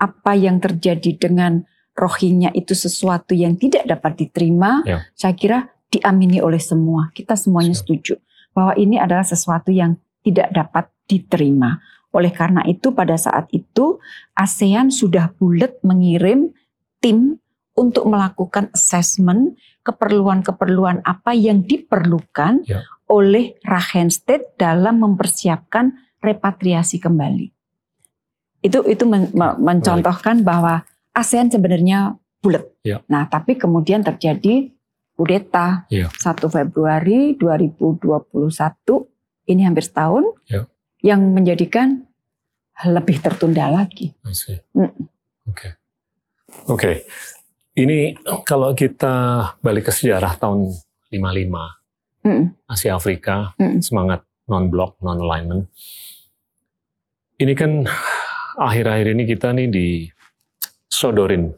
[0.00, 5.04] apa yang terjadi dengan Rohingya itu sesuatu yang tidak dapat diterima, Ya.
[5.12, 7.10] saya kira diamini oleh semua.
[7.12, 8.16] Kita semuanya setuju
[8.56, 11.82] bahwa ini adalah sesuatu yang tidak dapat diterima.
[12.14, 13.98] Oleh karena itu pada saat itu
[14.32, 16.54] ASEAN sudah bulat mengirim
[17.02, 17.39] tim
[17.80, 22.84] untuk melakukan assessment keperluan-keperluan apa yang diperlukan Ya.
[23.08, 27.48] oleh Rakhine State dalam mempersiapkan repatriasi kembali.
[28.60, 30.84] Itu itu men- me- mencontohkan bahwa
[31.16, 32.68] ASEAN sebenarnya bulat.
[32.84, 33.00] Ya.
[33.08, 34.68] Nah, tapi kemudian terjadi
[35.16, 36.12] kudeta Ya.
[36.12, 39.08] 1 Februari 2021
[39.48, 40.68] ini hampir setahun Ya.
[41.00, 42.04] yang menjadikan
[42.80, 44.12] lebih tertunda lagi.
[44.72, 45.08] Mm.
[46.68, 47.04] Oke.
[47.80, 49.14] Ini kalau kita
[49.64, 50.68] balik ke sejarah tahun
[51.08, 51.80] 55
[52.20, 53.80] Mm, Asia Afrika, Mm.
[53.80, 55.72] semangat non-block, non-alignment.
[57.40, 57.88] Ini kan
[58.60, 61.48] akhir-akhir ini kita nih disodorin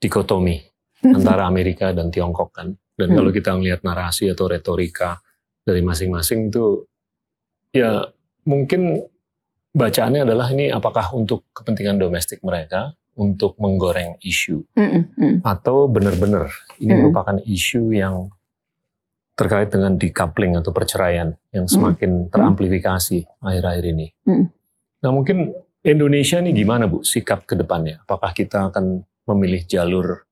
[0.00, 0.56] dikotomi
[1.12, 2.72] antara Amerika dan Tiongkok kan.
[2.96, 3.16] Dan Hmm.
[3.20, 5.20] kalau kita ngelihat narasi atau retorika
[5.60, 6.88] dari masing-masing itu
[7.70, 8.08] ya
[8.48, 8.96] mungkin
[9.76, 15.36] bacaannya adalah ini apakah untuk kepentingan domestik mereka untuk menggoreng isu mm, mm, mm.
[15.42, 16.46] atau benar-benar
[16.78, 16.98] ini Hmm.
[17.02, 18.30] merupakan isu yang
[19.34, 24.06] terkait dengan decoupling atau perceraian yang semakin teramplifikasi akhir-akhir ini.
[24.26, 24.50] Hmm.
[25.02, 28.02] Nah mungkin Indonesia ini gimana Bu sikap ke depannya?
[28.02, 30.26] Apakah kita akan memilih jalur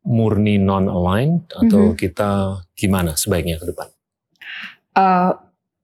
[0.00, 1.96] murni non-aligned atau Mhm.
[2.00, 2.28] kita
[2.72, 3.88] gimana sebaiknya ke depan?
[4.96, 5.30] Eh,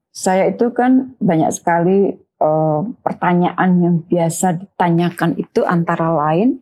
[0.08, 6.60] saya itu kan banyak sekali eh, pertanyaan yang biasa ditanyakan itu antara lain,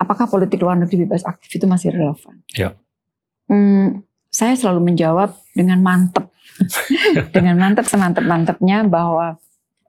[0.00, 2.42] apakah politik luar negeri bebas aktif itu masih relevan?
[2.56, 2.74] Ya.
[3.46, 4.02] Hmm,
[4.32, 6.32] saya selalu menjawab dengan mantep,
[7.36, 9.38] dengan mantep semantep-mantepnya bahwa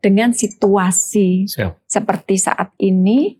[0.03, 1.79] dengan situasi Siap.
[1.87, 3.39] seperti saat ini,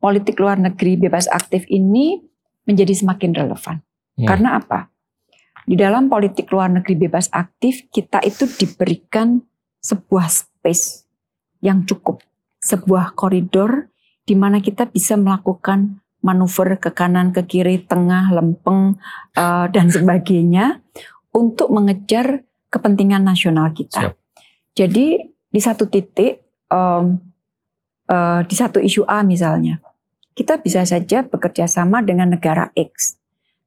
[0.00, 2.16] politik luar negeri bebas aktif ini
[2.64, 3.84] menjadi semakin relevan.
[4.16, 4.26] Hmm.
[4.26, 4.88] Karena apa?
[5.68, 9.44] Di dalam politik luar negeri bebas aktif, kita itu diberikan
[9.84, 11.06] sebuah space
[11.62, 12.22] yang cukup,
[12.58, 13.88] sebuah koridor
[14.26, 18.98] di mana kita bisa melakukan manuver ke kanan, ke kiri, tengah, lempeng,
[19.38, 20.82] eh, dan sebagainya
[21.32, 24.12] untuk mengejar kepentingan nasional kita.
[24.12, 24.14] Siap.
[24.76, 27.16] Jadi di satu titik, em,
[28.10, 29.80] eh, di satu isu A misalnya,
[30.36, 33.18] kita bisa saja bekerja sama dengan negara X.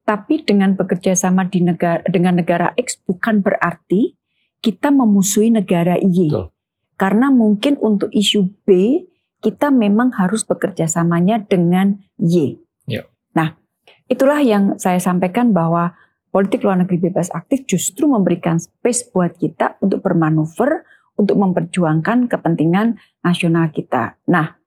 [0.08, 4.16] Tapi dengan bekerja sama di negara dengan negara X bukan berarti
[4.62, 6.32] kita memusuhi negara Y.
[6.32, 6.51] Betul.
[7.02, 9.02] Karena mungkin untuk isu B
[9.42, 12.62] kita memang harus bekerja samanya dengan Y.
[12.86, 13.10] Ya.
[13.34, 13.58] Nah,
[14.06, 15.98] itulah yang saya sampaikan bahwa
[16.30, 20.86] politik luar negeri bebas aktif justru memberikan space buat kita untuk bermanuver
[21.18, 24.22] untuk memperjuangkan kepentingan nasional kita.
[24.30, 24.62] Nah,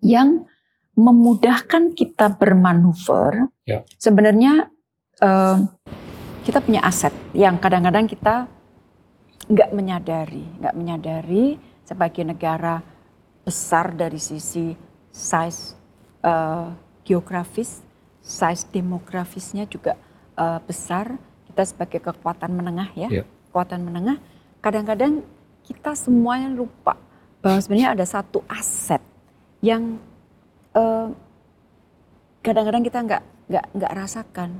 [0.00, 0.48] yang
[0.96, 3.84] memudahkan kita bermanuver, Ya.
[4.00, 4.72] sebenarnya
[5.20, 5.56] eh,
[6.48, 8.48] kita punya aset yang kadang-kadang kita
[9.46, 12.82] nggak menyadari, nggak menyadari sebagai negara
[13.46, 14.74] besar dari sisi
[15.12, 15.78] size
[16.24, 16.68] eh,
[17.06, 17.84] geografis,
[18.24, 19.94] size demografisnya juga
[20.34, 21.14] eh, besar.
[21.46, 23.24] Kita sebagai kekuatan menengah ya, Ya.
[23.48, 24.20] kekuatan menengah.
[24.60, 25.24] Kadang-kadang
[25.64, 27.00] kita semuanya lupa
[27.40, 29.00] bahwa sebenarnya ada satu aset
[29.62, 29.96] yang
[30.74, 31.08] eh,
[32.42, 34.50] kadang-kadang kita nggak nggak nggak rasakan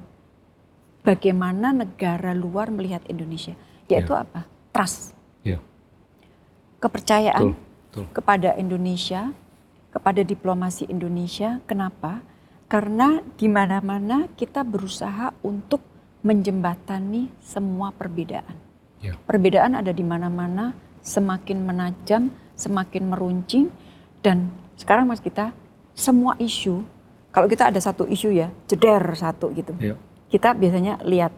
[1.03, 3.55] bagaimana negara luar melihat Indonesia,
[3.91, 4.47] yaitu apa?
[4.77, 5.57] Trust, Ya.
[6.85, 8.05] kepercayaan, Betul, Betul.
[8.13, 9.33] kepada Indonesia,
[9.89, 11.65] kepada diplomasi Indonesia.
[11.65, 12.21] Kenapa?
[12.69, 15.81] Karena di mana-mana kita berusaha untuk
[16.21, 18.53] menjembatani semua perbedaan.
[19.01, 19.17] Ya.
[19.25, 23.73] Perbedaan ada di mana-mana, semakin menajam, semakin meruncing,
[24.21, 25.57] dan sekarang mas kita
[25.97, 26.85] semua isu,
[27.33, 29.73] kalau kita ada satu isu ya, jeder satu gitu.
[29.81, 29.97] Ya.
[30.29, 31.33] Kita biasanya lihat,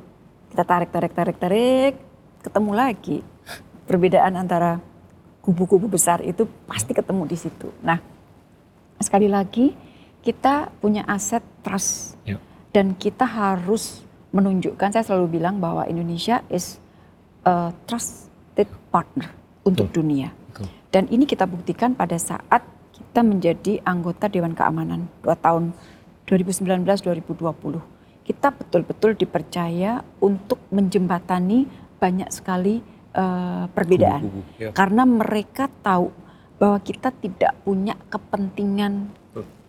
[0.50, 2.07] kita tarik, tarik, tarik, tarik,
[2.42, 3.16] ketemu lagi
[3.88, 4.78] perbedaan antara
[5.40, 7.72] kubu-kubu besar itu pasti ketemu di situ.
[7.80, 7.96] Nah,
[9.00, 9.72] sekali lagi
[10.20, 12.36] kita punya aset trust Ya.
[12.74, 14.92] dan kita harus menunjukkan.
[14.92, 16.76] Saya selalu bilang bahwa Indonesia is
[17.48, 19.32] a trusted partner
[19.64, 20.36] untuk dunia.
[20.52, 20.68] Betul.
[20.92, 22.60] Dan ini kita buktikan pada saat
[22.92, 25.72] kita menjadi anggota Dewan Keamanan dua tahun
[26.28, 27.80] 2019-2020.
[28.28, 31.64] Kita betul-betul dipercaya untuk menjembatani
[31.98, 32.80] banyak sekali
[33.10, 34.22] eh, perbedaan.
[34.56, 34.70] Ya.
[34.70, 36.14] Karena mereka tahu
[36.54, 39.10] bahwa kita tidak punya kepentingan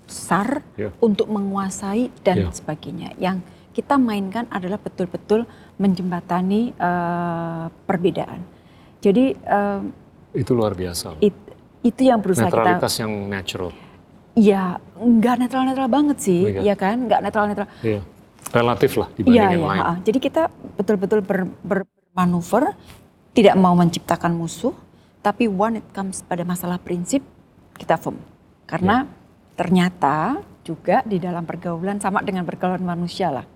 [0.05, 0.89] besar Ya.
[0.99, 2.49] untuk menguasai dan Ya.
[2.49, 3.13] sebagainya.
[3.17, 5.45] Yang kita mainkan adalah betul-betul
[5.77, 8.41] menjembatani eh, perbedaan.
[8.99, 9.81] Jadi eh,
[10.35, 11.17] Itu luar biasa.
[11.19, 11.47] it-
[11.79, 13.71] itu yang berusaha kita Netralitas yang natural.
[14.35, 17.07] Ya, nggak netral-netral banget sih, Oh ya kan?
[17.07, 17.67] Nggak netral-netral.
[17.81, 18.01] Iya.
[18.49, 19.71] Relatif lah dibanding Iya, yang iya.
[19.73, 19.81] lain.
[19.81, 19.93] ha.
[19.99, 20.41] Jadi kita
[20.75, 21.87] betul-betul ber- ber-
[22.19, 22.75] bermanuver,
[23.31, 24.75] tidak mau menciptakan musuh,
[25.23, 27.23] tapi when it comes pada masalah prinsip,
[27.79, 28.19] kita firm.
[28.67, 29.07] Karena
[29.55, 33.47] ternyata juga di dalam pergaulan sama dengan pergaulan manusia lah.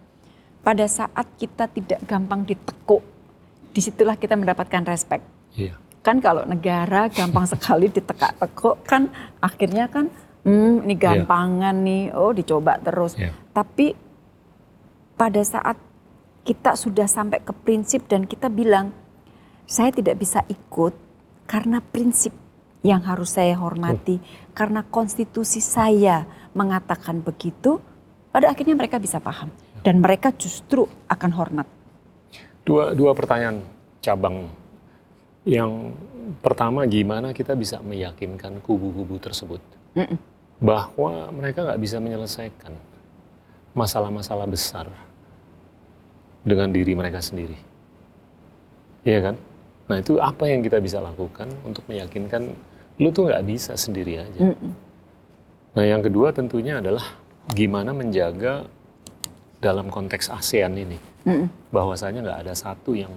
[0.63, 3.04] Pada saat kita tidak gampang ditekuk,
[3.76, 5.28] di situlah kita mendapatkan respect.
[5.60, 5.76] Iya.
[5.99, 9.12] Kan kalau negara gampang sekali ditekak-tekuk kan
[9.43, 10.08] akhirnya kan
[10.47, 13.19] hmm, ini gampangan nih, oh dicoba terus.
[13.19, 13.36] Iya.
[13.52, 13.91] Tapi
[15.19, 15.76] pada saat
[16.43, 18.91] kita sudah sampai ke prinsip dan kita bilang
[19.63, 20.91] saya tidak bisa ikut
[21.47, 22.36] karena prinsip
[22.84, 24.19] yang harus saya hormati,
[24.51, 27.79] karena konstitusi saya mengatakan begitu,
[28.29, 29.47] pada akhirnya mereka bisa paham
[29.88, 31.67] dan mereka justru akan hormat.
[32.67, 33.63] Dua, dua pertanyaan
[34.03, 34.51] cabang.
[35.47, 35.95] Yang
[36.39, 39.60] pertama gimana kita bisa meyakinkan kubu-kubu tersebut
[39.95, 40.15] Mm-mm.
[40.63, 42.71] bahwa mereka nggak bisa menyelesaikan
[43.75, 44.88] masalah-masalah besar
[46.43, 47.56] dengan diri mereka sendiri.
[49.03, 49.36] Iya kan?
[49.84, 52.51] Nah itu apa yang kita bisa lakukan untuk meyakinkan
[52.99, 54.51] lu tuh nggak bisa sendiri aja.
[54.51, 54.71] Mm-mm.
[55.73, 57.03] Nah yang kedua tentunya adalah
[57.51, 58.63] gimana menjaga
[59.60, 61.47] dalam konteks ASEAN ini Mm-mm.
[61.69, 63.12] bahwasanya nggak ada satu yang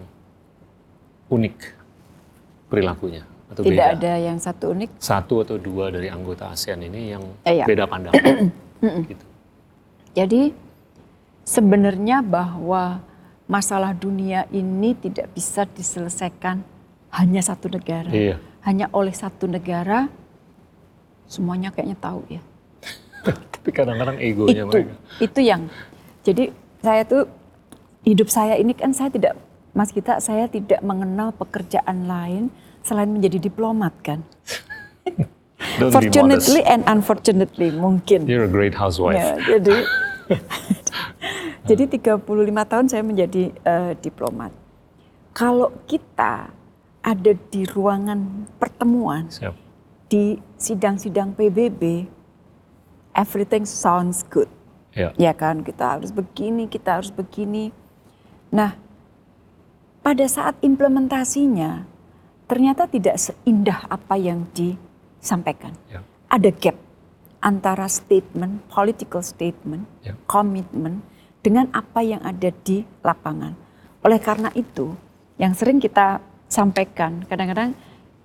[1.26, 1.56] unik
[2.66, 3.94] perilakunya atau Tidak beda.
[3.94, 4.90] ada yang satu unik.
[4.98, 7.66] Satu atau dua dari anggota ASEAN ini yang Eh, iya.
[7.66, 8.50] beda pandangan.
[9.06, 9.24] gitu.
[10.14, 10.50] Jadi
[11.42, 12.98] sebenarnya bahwa
[13.46, 16.62] masalah dunia ini tidak bisa diselesaikan
[17.14, 18.10] hanya satu negara.
[18.10, 18.36] Iya.
[18.66, 20.10] Hanya oleh satu negara
[21.30, 22.42] semuanya kayaknya tahu ya.
[23.54, 24.94] Tapi kadang-kadang egonya itu mereka.
[25.22, 25.62] itu yang
[26.26, 26.50] jadi
[26.82, 27.22] saya tuh
[28.06, 29.34] hidup saya ini kan saya tidak
[29.76, 32.48] Mas kita saya tidak mengenal pekerjaan lain
[32.80, 34.24] selain menjadi diplomat kan.
[35.76, 38.24] Fortunately and unfortunately mungkin.
[38.24, 39.20] You're a great housewife.
[39.20, 39.84] Ya, jadi
[41.66, 42.22] jadi 35
[42.70, 44.54] tahun saya menjadi eh, diplomat.
[45.36, 46.54] Kalau kita
[47.02, 49.54] ada di ruangan pertemuan Siap.
[50.10, 52.08] di sidang-sidang PBB,
[53.14, 54.48] everything sounds good.
[54.96, 55.12] Ya.
[55.20, 57.68] Ya kan, kita harus begini, kita harus begini.
[58.48, 58.74] Nah,
[60.00, 61.84] pada saat implementasinya
[62.46, 65.74] ternyata tidak seindah apa yang disampaikan.
[65.90, 66.00] Ya.
[66.30, 66.78] Ada gap
[67.42, 70.14] antara statement, political statement, Ya.
[71.46, 73.54] Dengan apa yang ada di lapangan.
[74.02, 74.98] Oleh karena itu,
[75.38, 76.18] yang sering kita
[76.50, 77.70] sampaikan, kadang-kadang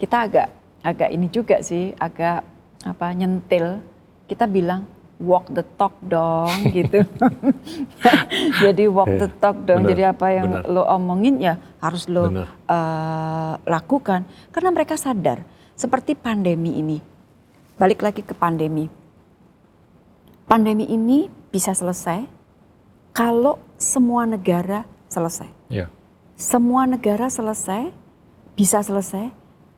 [0.01, 0.47] kita agak
[0.81, 2.41] agak ini juga sih, agak
[2.81, 3.77] apa nyentil.
[4.25, 4.89] Kita bilang
[5.21, 7.05] walk the talk dong gitu.
[8.65, 9.85] Jadi walk the talk dong.
[9.85, 10.73] Benar, Jadi apa yang benar.
[10.73, 15.45] lo omongin ya harus lo eh, lakukan karena mereka sadar
[15.77, 16.97] seperti pandemi ini.
[17.77, 18.89] Balik lagi ke pandemi.
[20.49, 22.40] Pandemi ini bisa selesai
[23.11, 25.49] kalau semua negara selesai.
[25.67, 25.87] Ya.
[26.35, 27.91] Semua negara selesai,
[28.55, 29.29] bisa selesai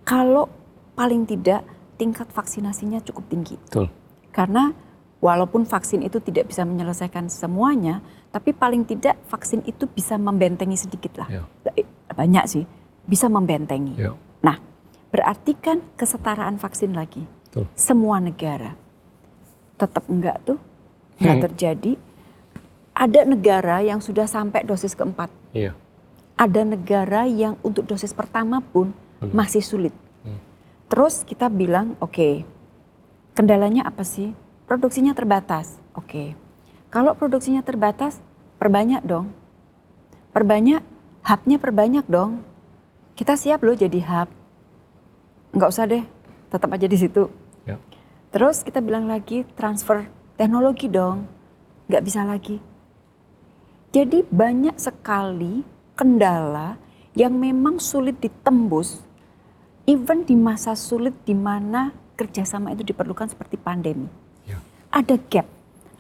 [0.04, 0.48] kalau
[0.94, 1.66] paling tidak
[1.98, 3.56] tingkat vaksinasinya cukup tinggi.
[3.70, 3.90] Betul.
[4.34, 4.72] Karena
[5.20, 11.24] walaupun vaksin itu tidak bisa menyelesaikan semuanya, tapi paling tidak vaksin itu bisa membentengi sedikit
[11.24, 11.30] lah.
[11.30, 11.44] Ya.
[12.14, 12.64] Banyak sih,
[13.08, 13.98] bisa membentengi.
[13.98, 14.14] Ya.
[14.44, 14.60] Nah,
[15.10, 17.26] berarti kan kesetaraan vaksin lagi.
[17.50, 17.66] Betul.
[17.74, 18.78] Semua negara.
[19.78, 20.60] Tetap enggak tuh,
[21.18, 21.44] enggak Hmm.
[21.50, 21.94] terjadi.
[22.94, 25.34] Ada negara yang sudah sampai dosis keempat.
[25.52, 25.74] Iya.
[26.38, 29.34] Ada negara yang untuk dosis pertama pun Belum.
[29.34, 29.94] masih sulit.
[30.22, 30.38] Hmm.
[30.90, 32.34] Terus kita bilang, oke, okay,
[33.34, 34.34] kendalanya apa sih?
[34.70, 35.82] Produksinya terbatas.
[35.98, 36.06] Oke.
[36.08, 36.28] Okay.
[36.94, 38.22] Kalau produksinya terbatas,
[38.62, 39.34] perbanyak dong.
[40.30, 40.86] Perbanyak,
[41.26, 42.46] hubnya perbanyak dong.
[43.18, 44.30] Kita siap loh jadi hub.
[45.54, 46.06] Enggak usah deh,
[46.54, 47.30] tetap aja di situ.
[47.66, 47.82] Ya.
[48.34, 50.06] Terus kita bilang lagi transfer
[50.38, 51.26] teknologi dong.
[51.90, 52.73] Enggak bisa lagi.
[53.94, 55.62] Jadi banyak sekali
[55.94, 56.82] kendala
[57.14, 59.06] yang memang sulit ditembus
[59.86, 64.10] even di masa sulit di mana kerjasama itu diperlukan seperti pandemi.
[64.50, 64.58] Ya.
[64.90, 65.46] Ada gap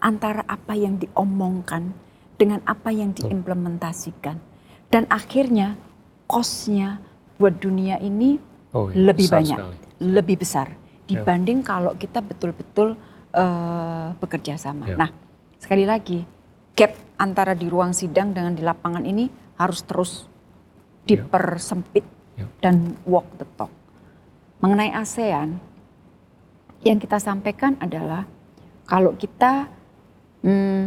[0.01, 1.93] antara apa yang diomongkan
[2.33, 4.41] dengan apa yang diimplementasikan.
[4.89, 5.77] Dan akhirnya
[6.25, 6.97] kosnya
[7.37, 8.41] buat dunia ini
[8.73, 9.13] oh, iya.
[9.13, 9.77] lebih besar banyak, sekali.
[10.01, 10.67] lebih besar
[11.05, 11.65] dibanding ya.
[11.65, 12.97] kalau kita betul-betul
[13.37, 14.89] uh, bekerja sama.
[14.89, 14.97] Ya.
[14.97, 15.09] Nah,
[15.61, 16.25] sekali lagi
[16.73, 20.11] gap antara di ruang sidang dengan di lapangan ini harus terus
[21.05, 21.21] ya.
[21.23, 22.49] dipersempit Ya.
[22.65, 23.69] dan walk the talk.
[24.57, 25.61] Mengenai ASEAN,
[26.81, 28.25] yang kita sampaikan adalah
[28.89, 29.69] kalau kita
[30.41, 30.83] hmm,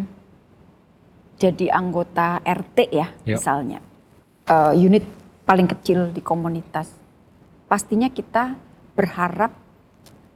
[1.39, 3.37] jadi anggota RT ya, ya.
[3.39, 3.79] misalnya,
[4.51, 5.07] uh, unit
[5.47, 6.91] paling kecil di komunitas,
[7.71, 8.59] pastinya kita
[8.99, 9.55] berharap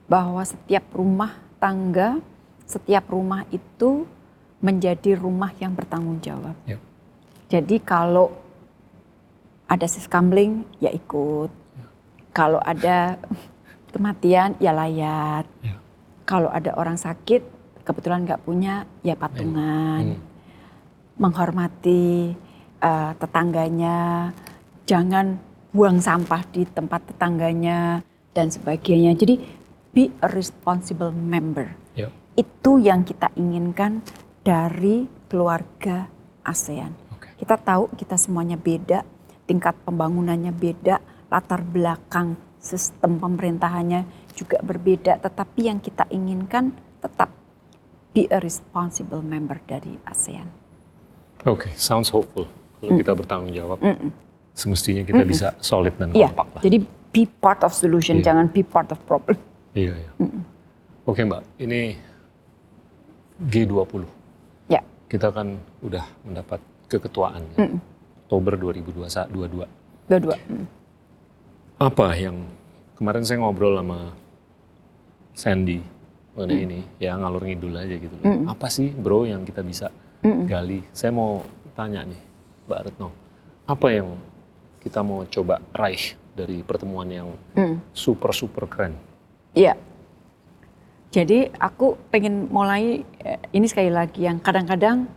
[0.07, 2.23] bahwa setiap rumah tangga,
[2.71, 4.07] setiap rumah itu
[4.61, 6.57] menjadi rumah yang bertanggung jawab.
[6.69, 6.77] Ya.
[7.51, 8.31] Jadi kalau
[9.67, 11.51] ada siskamling ya ikut.
[12.31, 13.19] Kalau ada
[13.91, 15.49] kematian ya layat.
[15.65, 15.75] Ya.
[16.29, 17.43] Kalau ada orang sakit
[17.83, 20.15] kebetulan nggak punya ya patungan.
[20.15, 20.21] Hmm.
[21.21, 22.33] Menghormati
[22.81, 24.31] uh, tetangganya,
[24.89, 25.37] jangan
[25.71, 28.01] buang sampah di tempat tetangganya
[28.33, 29.13] dan sebagainya.
[29.17, 29.37] Jadi
[29.93, 31.75] be a responsible member.
[31.99, 32.09] Ya.
[32.39, 34.01] Itu yang kita inginkan
[34.41, 36.09] dari keluarga
[36.45, 36.93] ASEAN.
[37.17, 37.45] Okay.
[37.45, 39.05] Kita tahu kita semuanya beda,
[39.45, 40.99] tingkat pembangunannya beda,
[41.29, 44.05] latar belakang sistem pemerintahannya
[44.37, 47.33] juga berbeda, tetapi yang kita inginkan tetap
[48.13, 50.49] be a responsible member dari ASEAN.
[51.49, 52.45] Oke, okay, sounds hopeful.
[52.81, 53.01] Kalau mm.
[53.01, 54.11] kita bertanggung jawab, mm -mm.
[54.53, 55.33] semestinya kita mm -mm.
[55.33, 56.63] bisa solid dan iya, kompak yeah, lah.
[56.65, 56.79] Jadi
[57.11, 58.27] be part of solution, yeah.
[58.33, 59.37] jangan be part of problem.
[59.73, 60.11] Iya, iya.
[60.21, 60.43] Mm -mm.
[61.09, 61.81] Oke okay, Mbak, ini
[63.41, 64.20] G20.
[65.11, 65.19] Ya.
[65.19, 65.19] Yeah.
[65.19, 67.43] Kita kan udah mendapat keketuaan.
[67.59, 67.91] Mm -mm
[68.31, 69.35] Oktober 2022.
[69.35, 69.67] 22.
[70.39, 70.71] Hmm.
[71.83, 72.47] Apa yang
[72.95, 74.15] kemarin saya ngobrol sama
[75.35, 75.83] Sandy
[76.39, 76.67] mengenai hmm.
[76.71, 78.15] ini, ya ngalur ngidul aja gitu.
[78.23, 78.47] Hmm.
[78.47, 79.91] Apa sih bro yang kita bisa
[80.23, 80.47] hmm.
[80.47, 80.87] gali?
[80.95, 81.43] Saya mau
[81.75, 82.23] tanya nih,
[82.71, 83.11] Mbak Retno,
[83.67, 84.15] apa yang
[84.79, 87.83] kita mau coba raih dari pertemuan yang hmm.
[87.91, 88.95] super super keren?
[89.59, 89.75] Iya.
[91.11, 95.11] Jadi aku pengen mulai eh, ini sekali lagi yang kadang-kadang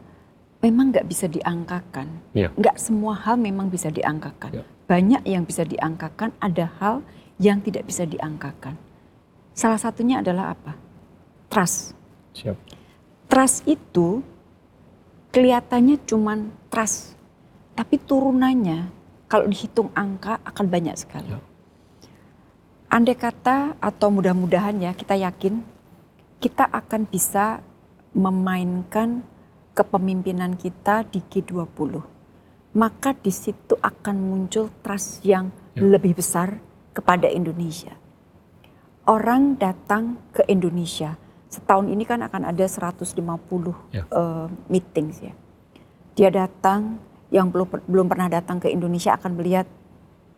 [0.63, 2.33] memang nggak bisa diangkakan.
[2.33, 2.49] Ya.
[2.57, 4.51] Nggak semua hal memang bisa diangkakan.
[4.57, 4.63] Ya.
[4.89, 7.05] Banyak yang bisa diangkakan, ada hal
[7.37, 8.73] yang tidak bisa diangkakan.
[9.53, 10.73] Salah satunya adalah apa?
[11.51, 11.93] Trust.
[12.33, 12.57] Siap.
[13.29, 14.25] Trust itu
[15.29, 17.13] kelihatannya cuman trust,
[17.77, 18.89] tapi turunannya
[19.29, 21.29] kalau dihitung angka akan banyak sekali.
[21.29, 21.41] Ya.
[22.93, 25.72] Andai kata atau mudah-mudahan ya kita yakin
[26.43, 27.63] kita akan bisa
[28.11, 29.23] memainkan
[29.71, 32.03] kepemimpinan kita di G20,
[32.75, 35.87] maka di situ akan muncul trust yang ya.
[35.87, 36.59] lebih besar
[36.91, 37.95] kepada Indonesia.
[39.07, 41.15] Orang datang ke Indonesia.
[41.47, 43.23] Setahun ini kan akan ada 150
[43.95, 44.03] ya.
[44.11, 45.33] uh, meetings ya.
[46.13, 46.99] Dia datang
[47.31, 49.65] yang belum belum pernah datang ke Indonesia akan melihat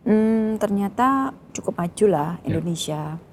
[0.06, 2.54] hmm, ternyata cukup maju lah ya.
[2.54, 3.02] Indonesia.
[3.18, 3.24] Ya.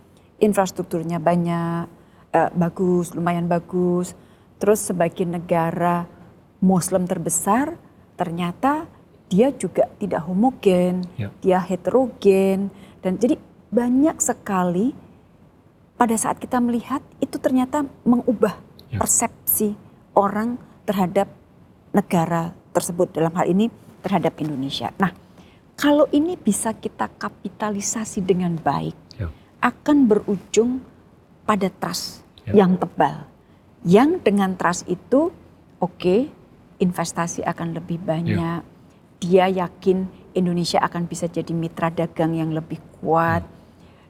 [0.44, 2.03] Infrastrukturnya banyak,
[2.34, 4.17] uh, bagus, lumayan bagus
[4.63, 6.08] Terus sebagai negara
[6.63, 7.76] Muslim terbesar,
[8.15, 8.88] ternyata
[9.28, 11.28] dia juga tidak homogen, ya.
[11.43, 12.72] dia heterogen,
[13.04, 13.36] dan jadi
[13.67, 14.96] banyak sekali
[16.00, 18.56] pada saat kita melihat itu ternyata mengubah
[18.88, 19.04] ya.
[19.04, 19.76] persepsi
[20.15, 20.56] orang
[20.88, 21.28] terhadap
[21.91, 23.67] negara tersebut dalam hal ini
[24.00, 24.96] terhadap Indonesia.
[24.96, 25.12] Nah,
[25.76, 29.28] kalau ini bisa kita kapitalisasi dengan baik, ya.
[29.60, 30.79] akan berujung
[31.44, 32.63] pada trust ya.
[32.63, 33.27] yang tebal
[33.83, 35.27] yang dengan trust itu
[35.83, 36.31] oke okay,
[36.79, 38.63] investasi akan lebih banyak.
[38.63, 38.71] Yeah.
[39.23, 43.44] Dia yakin Indonesia akan bisa jadi mitra dagang yang lebih kuat.
[43.44, 43.52] Yeah.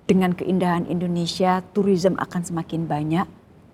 [0.03, 3.27] Dengan keindahan Indonesia, turisme akan semakin banyak.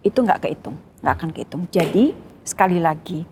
[0.06, 1.64] Itu nggak kehitung, nggak akan kehitung.
[1.68, 2.16] Jadi
[2.48, 3.28] sekali lagi,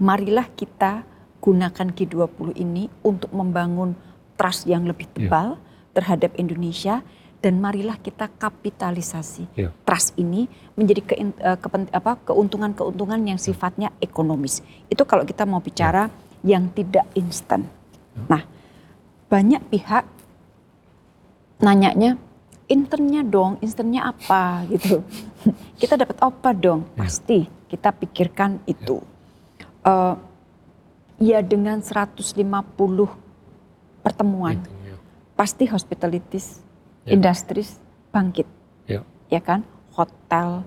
[0.00, 1.04] marilah kita
[1.42, 3.92] gunakan G20 ini untuk membangun
[4.40, 5.62] trust yang lebih tebal yeah.
[5.92, 7.04] terhadap Indonesia
[7.40, 9.70] dan marilah kita kapitalisasi yeah.
[9.84, 11.58] trust ini menjadi ke, uh,
[11.92, 14.64] apa, keuntungan-keuntungan yang sifatnya ekonomis.
[14.88, 16.08] Itu kalau kita mau bicara
[16.42, 16.56] yeah.
[16.56, 17.68] yang tidak instan.
[18.16, 18.26] Yeah.
[18.26, 18.42] Nah,
[19.26, 20.04] banyak pihak
[21.60, 22.20] nanyanya
[22.66, 25.02] internnya dong, internnya apa gitu.
[25.78, 26.82] kita dapat apa dong?
[26.94, 27.06] Ya.
[27.06, 27.38] Pasti
[27.70, 29.02] kita pikirkan itu.
[29.86, 30.14] Eh,
[31.22, 32.34] ya dengan 150
[34.02, 34.98] pertemuan, ya.
[35.38, 36.60] pasti hospitalities,
[37.06, 37.14] Ya.
[37.14, 37.78] industries
[38.10, 38.50] bangkit,
[38.90, 39.06] Ya.
[39.30, 39.62] ya kan?
[39.94, 40.66] Hotel,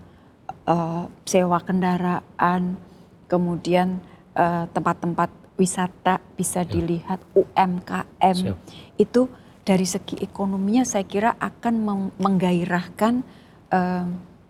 [0.65, 2.79] eh, sewa kendaraan,
[3.27, 3.99] kemudian
[4.33, 5.27] eh, tempat-tempat
[5.59, 8.57] wisata bisa dilihat, UMKM Siap.
[8.95, 9.27] itu
[9.67, 13.21] dari segi ekonominya saya kira akan meng- menggairahkan
[13.69, 14.05] eh,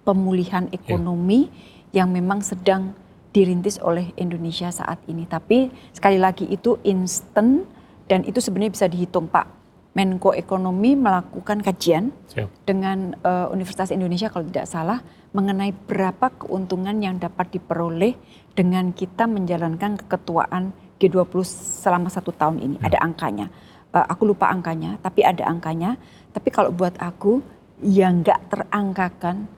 [0.05, 1.49] pemulihan ekonomi
[1.91, 2.93] yang memang sedang
[3.29, 5.25] dirintis oleh Indonesia saat ini.
[5.25, 7.65] Tapi sekali lagi itu instan
[8.05, 9.58] dan itu sebenarnya bisa dihitung Pak.
[9.89, 12.47] Menko Ekonomi melakukan kajian Siap.
[12.63, 15.01] dengan eh, Universitas Indonesia kalau tidak salah
[15.33, 18.13] mengenai berapa keuntungan yang dapat diperoleh
[18.53, 21.41] dengan kita menjalankan keketuaan G20
[21.81, 22.75] selama satu tahun ini.
[22.79, 23.49] Ada angkanya.
[23.89, 25.97] Eh, aku lupa angkanya, tapi ada angkanya.
[26.29, 27.41] Tapi kalau buat aku
[27.81, 29.49] yang nggak terangkakan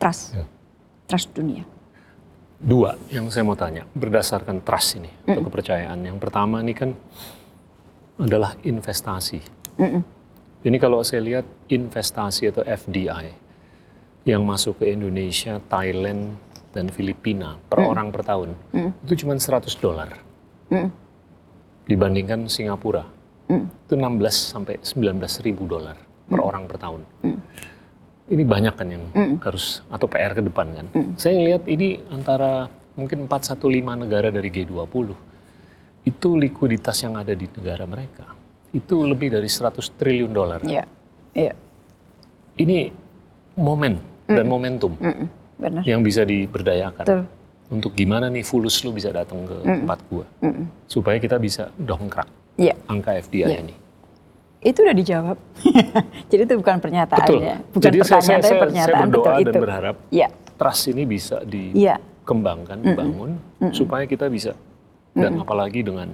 [0.00, 0.44] trust, Ya.
[1.06, 1.62] trust dunia.
[2.60, 5.96] Dua yang saya mau tanya berdasarkan trust ini atau kepercayaan.
[6.04, 6.92] Yang pertama ini kan
[8.20, 9.59] adalah investasi.
[9.80, 10.02] Mm-mm.
[10.60, 13.32] Ini kalau saya lihat investasi atau FDI
[14.28, 16.36] yang masuk ke Indonesia, Thailand,
[16.70, 18.90] dan Filipina per orang per tahun Mm.
[19.08, 20.20] itu cuma 100 dolar
[20.70, 20.88] Mm.
[21.88, 23.02] dibandingkan Singapura
[23.50, 23.64] Mm.
[23.66, 25.98] itu 16 sampai 19 ribu dolar
[26.30, 27.02] per orang per tahun.
[27.26, 27.38] Mm.
[28.30, 29.42] Ini banyak kan yang Mm.
[29.42, 30.86] harus atau PR ke depan kan.
[30.94, 31.10] Mm.
[31.18, 35.16] Saya lihat ini antara mungkin 415 negara dari G20
[36.06, 38.30] itu likuiditas yang ada di negara mereka
[38.70, 40.60] itu lebih dari 100 triliun dolar.
[40.62, 40.84] Iya,
[41.32, 41.52] iya,
[42.54, 42.92] Ini
[43.56, 43.96] momen
[44.26, 45.26] dan momentum Mm-mm.
[45.56, 45.82] benar.
[45.82, 47.22] yang bisa diberdayakan Betul.
[47.68, 50.66] untuk gimana nih fulus lu bisa datang ke tempat gua Mm-mm.
[50.84, 52.76] supaya kita bisa dongkrak Iya.
[52.86, 53.58] angka FDI Iya.
[53.60, 53.74] ini.
[54.60, 55.38] Itu udah dijawab.
[56.30, 57.40] Jadi itu bukan pernyataan Betul.
[57.40, 57.56] ya.
[57.64, 59.58] Bukan Jadi saya, pertanyaan saya, tapi saya, pernyataan saya berdoa betul dan itu.
[59.58, 61.36] berharap Iya, trust ini bisa
[61.72, 61.96] iya.
[61.96, 63.30] dikembangkan, dibangun
[63.72, 64.52] supaya kita bisa
[65.10, 66.12] dan apalagi dengan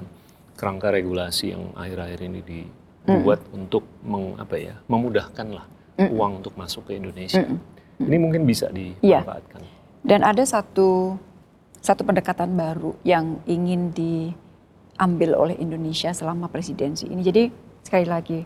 [0.57, 5.65] kerangka regulasi yang akhir-akhir ini dibuat untuk meng, apa ya, memudahkan lah
[5.97, 7.45] uang untuk masuk ke Indonesia.
[7.97, 9.23] Ini mungkin bisa Iya.
[9.25, 9.61] dimanfaatkan.
[10.05, 11.17] Dan ada satu
[11.81, 17.23] satu pendekatan baru yang ingin diambil oleh Indonesia selama presidensi ini.
[17.23, 17.43] Jadi
[17.87, 18.43] sekali lagi,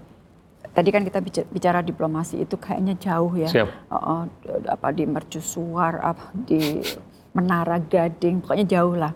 [0.76, 3.48] tadi kan kita bicara, bicara diplomasi itu kayaknya jauh ya.
[3.48, 3.68] Siap.
[3.88, 4.22] Uh, uh,
[4.68, 6.84] apa di mercusuar, apa di
[7.32, 9.12] menara gading, pokoknya jauh lah.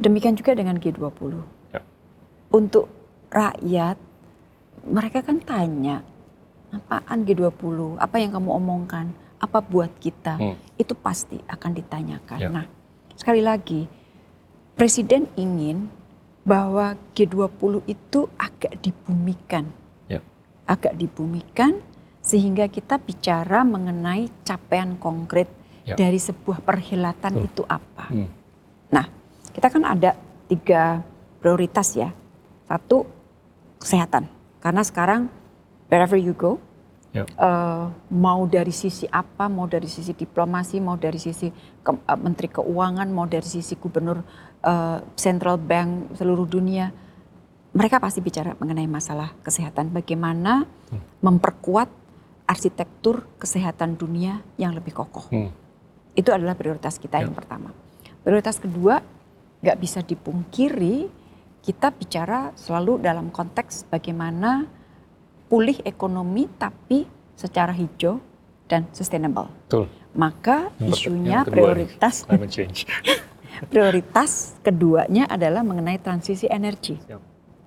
[0.00, 1.44] Demikian juga dengan G20.
[1.70, 1.84] Ya.
[2.48, 2.88] Untuk
[3.28, 4.00] rakyat,
[4.88, 6.00] mereka kan tanya,
[6.72, 10.56] apaan G20, apa yang kamu omongkan, apa buat kita, Hmm.
[10.80, 12.38] itu pasti akan ditanyakan.
[12.40, 12.48] Ya.
[12.48, 12.66] Nah,
[13.12, 13.84] sekali lagi,
[14.72, 15.92] Presiden ingin
[16.40, 19.68] bahwa G20 itu agak dibumikan,
[20.08, 20.24] Ya.
[20.64, 21.84] agak dibumikan
[22.24, 25.52] sehingga kita bicara mengenai capaian konkret
[25.84, 26.00] Ya.
[26.00, 27.48] dari sebuah perhelatan Betul.
[27.52, 28.04] itu apa.
[28.08, 28.28] Hmm.
[28.88, 29.04] Nah,
[29.50, 30.14] kita kan ada
[30.46, 31.02] tiga
[31.38, 32.10] prioritas ya.
[32.66, 33.06] Satu,
[33.78, 34.28] kesehatan.
[34.60, 35.26] Karena sekarang
[35.88, 36.58] wherever you go,
[37.10, 37.26] Ya.
[37.26, 37.84] eh,
[38.14, 41.50] mau dari sisi apa, mau dari sisi diplomasi, mau dari sisi
[41.82, 44.22] ke- eh, Menteri Keuangan, mau dari sisi Gubernur
[44.60, 46.92] eh, Central Bank seluruh dunia,
[47.72, 49.90] mereka pasti bicara mengenai masalah kesehatan.
[49.90, 50.68] Bagaimana
[51.18, 51.88] memperkuat
[52.44, 55.26] arsitektur kesehatan dunia yang lebih kokoh.
[55.30, 55.50] Hmm.
[56.12, 57.38] Itu adalah prioritas kita yang Ya.
[57.38, 57.70] pertama.
[58.20, 59.00] Prioritas kedua,
[59.60, 61.08] nggak bisa dipungkiri,
[61.60, 64.64] kita bicara selalu dalam konteks bagaimana
[65.52, 67.04] pulih ekonomi tapi
[67.36, 68.20] secara hijau
[68.70, 69.50] dan sustainable.
[69.66, 69.90] Betul.
[70.16, 72.14] Maka Yang isunya yang kedua prioritas
[73.72, 76.96] prioritas keduanya adalah mengenai transisi energi.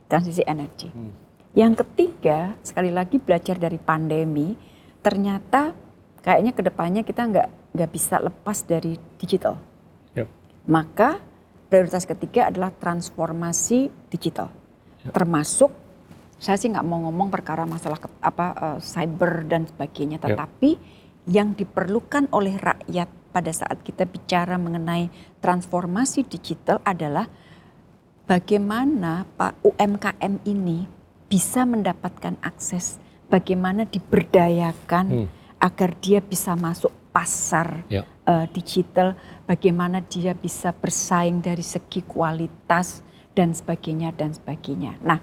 [0.10, 0.90] Transisi energi.
[0.90, 1.14] Hmm.
[1.54, 4.58] Yang ketiga, sekali lagi belajar dari pandemi,
[5.06, 5.76] ternyata
[6.26, 9.62] kayaknya ke depannya kita nggak nggak bisa lepas dari digital.
[10.18, 10.28] Yap.
[10.66, 11.22] Maka
[11.74, 14.54] prioritas ketiga adalah transformasi digital,
[15.02, 15.10] Yap.
[15.10, 15.74] termasuk
[16.38, 20.38] saya sih nggak mau ngomong perkara masalah ke- apa eh, cyber dan sebagainya, Yap.
[20.38, 20.70] tetapi
[21.26, 25.10] yang diperlukan oleh rakyat pada saat kita bicara mengenai
[25.42, 27.26] transformasi digital adalah
[28.30, 30.86] bagaimana Pak UMKM ini
[31.26, 35.28] bisa mendapatkan akses, bagaimana diberdayakan Hmm.
[35.58, 38.06] agar dia bisa masuk pasar Ya.
[38.24, 43.04] Eh, digital, bagaimana dia bisa bersaing dari segi kualitas
[43.34, 44.96] dan sebagainya dan sebagainya.
[45.02, 45.20] Nah,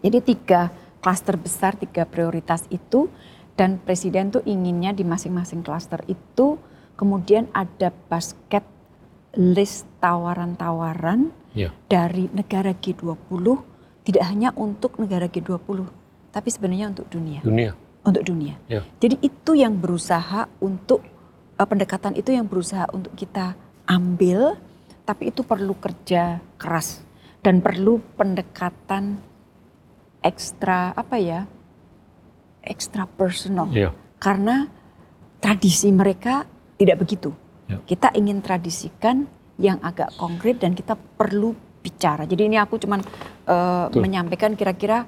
[0.00, 0.60] jadi tiga
[1.00, 3.06] klaster besar, tiga prioritas itu
[3.54, 6.58] dan presiden tuh inginnya di masing-masing klaster itu
[6.94, 8.64] kemudian ada basket
[9.34, 11.72] list tawaran-tawaran Ya.
[11.88, 13.16] dari negara G20
[14.04, 15.88] tidak hanya untuk negara G20
[16.28, 17.72] tapi sebenarnya untuk dunia Dunia.
[18.04, 18.60] untuk dunia.
[18.68, 18.84] Ya.
[19.00, 21.00] Jadi itu yang berusaha untuk
[21.56, 23.56] uh, pendekatan itu yang berusaha untuk kita
[23.88, 24.56] ambil,
[25.08, 27.00] tapi itu perlu kerja keras
[27.40, 29.18] dan perlu pendekatan
[30.20, 31.46] ekstra apa ya,
[32.64, 33.70] ekstra personal.
[33.70, 33.94] Iya.
[34.18, 34.66] Karena
[35.38, 36.42] tradisi mereka
[36.76, 37.30] tidak begitu.
[37.70, 37.78] Ya.
[37.82, 39.26] Kita ingin tradisikan
[39.56, 42.26] yang agak konkret dan kita perlu bicara.
[42.26, 43.00] Jadi ini aku cuman
[43.46, 44.00] uh, Betul.
[44.02, 45.06] menyampaikan kira-kira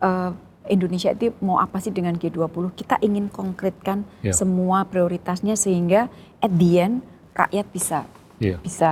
[0.00, 0.32] uh,
[0.64, 2.72] Indonesia itu mau apa sih dengan G20?
[2.72, 4.32] Kita ingin konkretkan Ya.
[4.32, 6.08] semua prioritasnya sehingga
[6.40, 7.98] at the end rakyat bisa
[8.40, 8.56] Iya.
[8.60, 8.90] bisa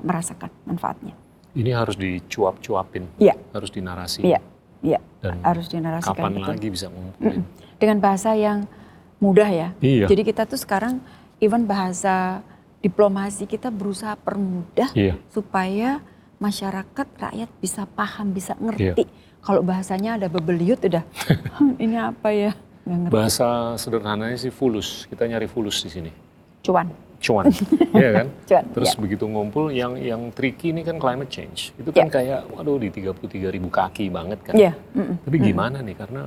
[0.00, 1.12] merasakan manfaatnya.
[1.52, 3.36] Ini harus dicuap-cuapin, Iya.
[3.52, 4.24] harus dinarasi.
[4.24, 4.40] Iya,
[4.80, 6.48] iya Dan harus dinarasikan kapan betul.
[6.48, 7.44] lagi bisa ngumpulin?
[7.76, 8.64] Dengan bahasa yang
[9.20, 9.68] mudah ya.
[9.78, 10.08] Iya.
[10.08, 10.98] Jadi kita tuh sekarang
[11.38, 12.40] even bahasa
[12.80, 15.14] diplomasi kita berusaha permudah Iya.
[15.28, 16.00] supaya
[16.40, 18.98] masyarakat rakyat bisa paham, bisa Iya.
[19.42, 21.02] Kalau bahasanya ada bebeliut udah
[21.58, 22.52] "Hmm, ini apa ya?
[23.10, 25.06] Bahasa sederhananya sih fulus.
[25.06, 26.10] Kita nyari fulus di sini.
[26.62, 26.90] Cuan,
[27.22, 27.46] Cuan,
[27.98, 28.26] iya kan?
[28.46, 28.64] cuan.
[28.74, 28.98] Terus ya.
[28.98, 31.70] begitu ngumpul, yang yang tricky ini kan climate change.
[31.78, 34.54] Itu kan kayak, waduh di 33 ribu kaki banget kan.
[34.58, 35.22] Iya, mm-mm.
[35.22, 35.94] Tapi gimana nih?
[35.94, 36.22] Karena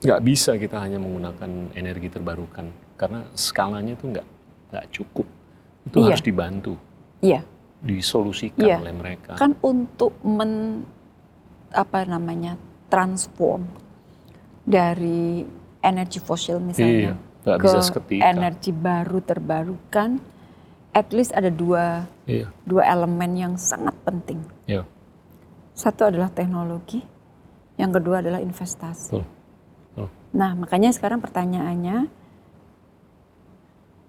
[0.00, 2.68] nggak bisa kita hanya menggunakan energi terbarukan.
[2.96, 4.26] Karena skalanya tuh nggak
[4.72, 5.24] nggak cukup.
[5.88, 6.04] Itu Iya.
[6.12, 6.72] harus dibantu,
[7.24, 7.40] Iya.
[7.80, 8.76] disolusikan Iya.
[8.84, 9.32] oleh mereka.
[9.36, 10.84] Kan untuk men
[11.70, 12.58] apa namanya
[12.90, 13.66] transform
[14.66, 15.46] dari
[15.80, 17.80] energi fosil iya, misalnya nggak ke bisa
[18.20, 20.20] energi baru terbarukan,
[20.92, 24.38] at least ada dua Iya, dua elemen yang sangat penting.
[24.68, 24.84] iya,
[25.72, 27.00] Satu adalah teknologi,
[27.80, 29.16] yang kedua adalah investasi.
[29.16, 29.24] betul.
[29.96, 30.08] betul.
[30.36, 32.06] Nah, makanya sekarang pertanyaannya,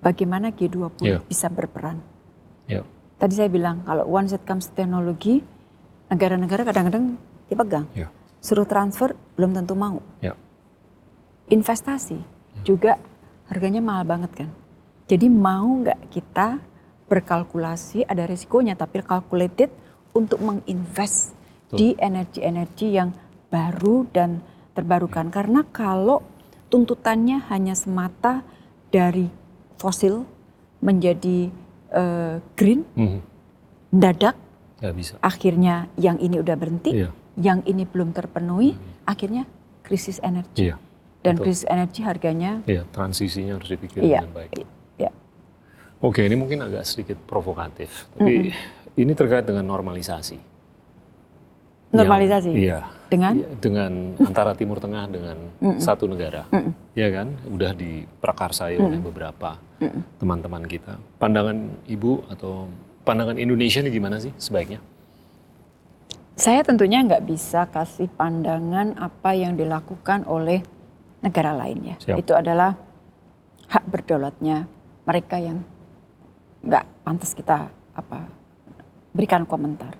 [0.04, 1.20] bagaimana G20 Iya.
[1.24, 2.04] bisa berperan?
[2.68, 2.84] Iya.
[3.18, 5.40] Tadi saya bilang, kalau once it comes to teknologi,
[6.12, 7.16] negara-negara kadang-kadang
[7.52, 7.86] dipegang.
[7.92, 8.08] Iya.
[8.40, 10.00] Suruh transfer, belum tentu mau.
[10.18, 10.34] Iya.
[11.52, 12.16] Investasi
[12.64, 12.96] juga
[13.46, 14.50] harganya mahal banget kan.
[15.06, 16.64] Jadi mau nggak kita
[17.06, 19.68] berkalkulasi, ada risikonya, tapi calculated
[20.16, 21.36] untuk menginvest
[21.68, 21.76] Betul.
[21.76, 23.12] di energi-energi yang
[23.52, 24.40] baru dan
[24.72, 25.28] terbarukan.
[25.28, 26.24] Karena kalau
[26.72, 28.48] tuntutannya hanya semata
[28.88, 29.28] dari
[29.76, 30.24] fosil
[30.80, 31.52] menjadi
[31.92, 33.20] eh, green, Mhm,
[33.92, 34.40] mendadak,
[34.80, 35.14] nggak bisa.
[35.20, 39.48] akhirnya yang ini udah berhenti, Iya, yang ini belum terpenuhi, akhirnya
[39.82, 40.68] krisis energi.
[40.68, 40.76] iya,
[41.22, 41.44] Dan betul.
[41.48, 42.84] krisis energi harganya iya.
[42.88, 44.20] Transisinya harus dipikirkan Iya.
[44.24, 44.52] dengan baik.
[44.98, 45.12] Iya.
[46.02, 48.50] Oke, ini mungkin agak sedikit provokatif, tapi
[48.96, 50.50] ini terkait dengan normalisasi.
[51.92, 52.80] normalisasi Yang- iya.
[53.12, 55.38] dengan Iya, dengan antara Timur Tengah dengan
[55.78, 56.72] satu negara, Mm-mm.
[56.96, 57.36] ya kan?
[57.46, 59.60] Udah diprakarsai oleh beberapa
[60.16, 60.96] teman-teman kita.
[61.20, 62.72] Pandangan Ibu atau
[63.04, 64.80] pandangan Indonesia ini gimana sih sebaiknya?
[66.42, 70.66] Saya tentunya nggak bisa kasih pandangan apa yang dilakukan oleh
[71.22, 72.02] negara lainnya.
[72.02, 72.18] Siap.
[72.18, 72.74] Itu adalah
[73.70, 74.66] hak berdaulatnya
[75.06, 75.62] mereka yang
[76.66, 78.26] nggak pantas kita apa
[79.14, 79.94] berikan komentar.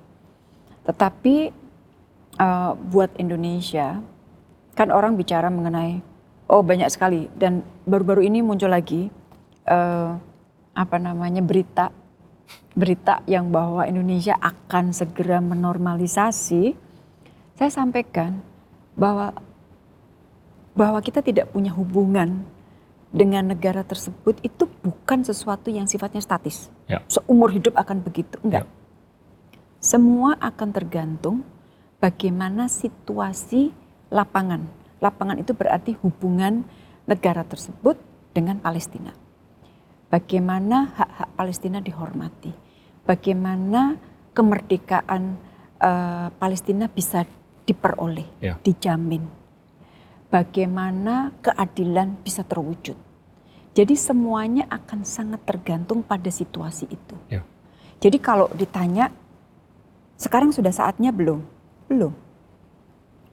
[0.82, 1.54] Tetapi
[2.42, 4.02] eh, buat Indonesia
[4.74, 6.02] kan orang bicara mengenai
[6.50, 9.14] oh banyak sekali dan baru-baru ini muncul lagi
[9.70, 10.12] eh,
[10.74, 11.94] apa namanya berita
[12.72, 16.74] berita yang bahwa Indonesia akan segera menormalisasi,
[17.60, 18.40] saya sampaikan
[18.96, 19.36] bahwa
[20.72, 22.48] bahwa kita tidak punya hubungan
[23.12, 26.72] dengan negara tersebut itu bukan sesuatu yang sifatnya statis.
[26.88, 27.04] Ya.
[27.12, 28.64] Seumur hidup akan begitu, enggak.
[29.84, 31.44] Semua akan tergantung
[32.00, 33.76] bagaimana situasi
[34.08, 34.64] lapangan.
[35.04, 36.64] Lapangan itu berarti hubungan
[37.04, 38.00] negara tersebut
[38.32, 39.21] dengan Palestina
[40.12, 42.52] bagaimana hak-hak Palestina dihormati,
[43.08, 43.96] bagaimana
[44.36, 45.40] kemerdekaan
[45.82, 47.24] eh, Palestina bisa
[47.66, 48.60] diperoleh, Ya.
[48.62, 49.24] dijamin,
[50.30, 53.00] bagaimana keadilan bisa terwujud.
[53.72, 57.16] Jadi semuanya akan sangat tergantung pada situasi itu.
[57.32, 57.48] Ya.
[58.04, 59.08] Jadi kalau ditanya,
[60.20, 61.40] sekarang sudah saatnya belum?
[61.88, 62.12] Belum.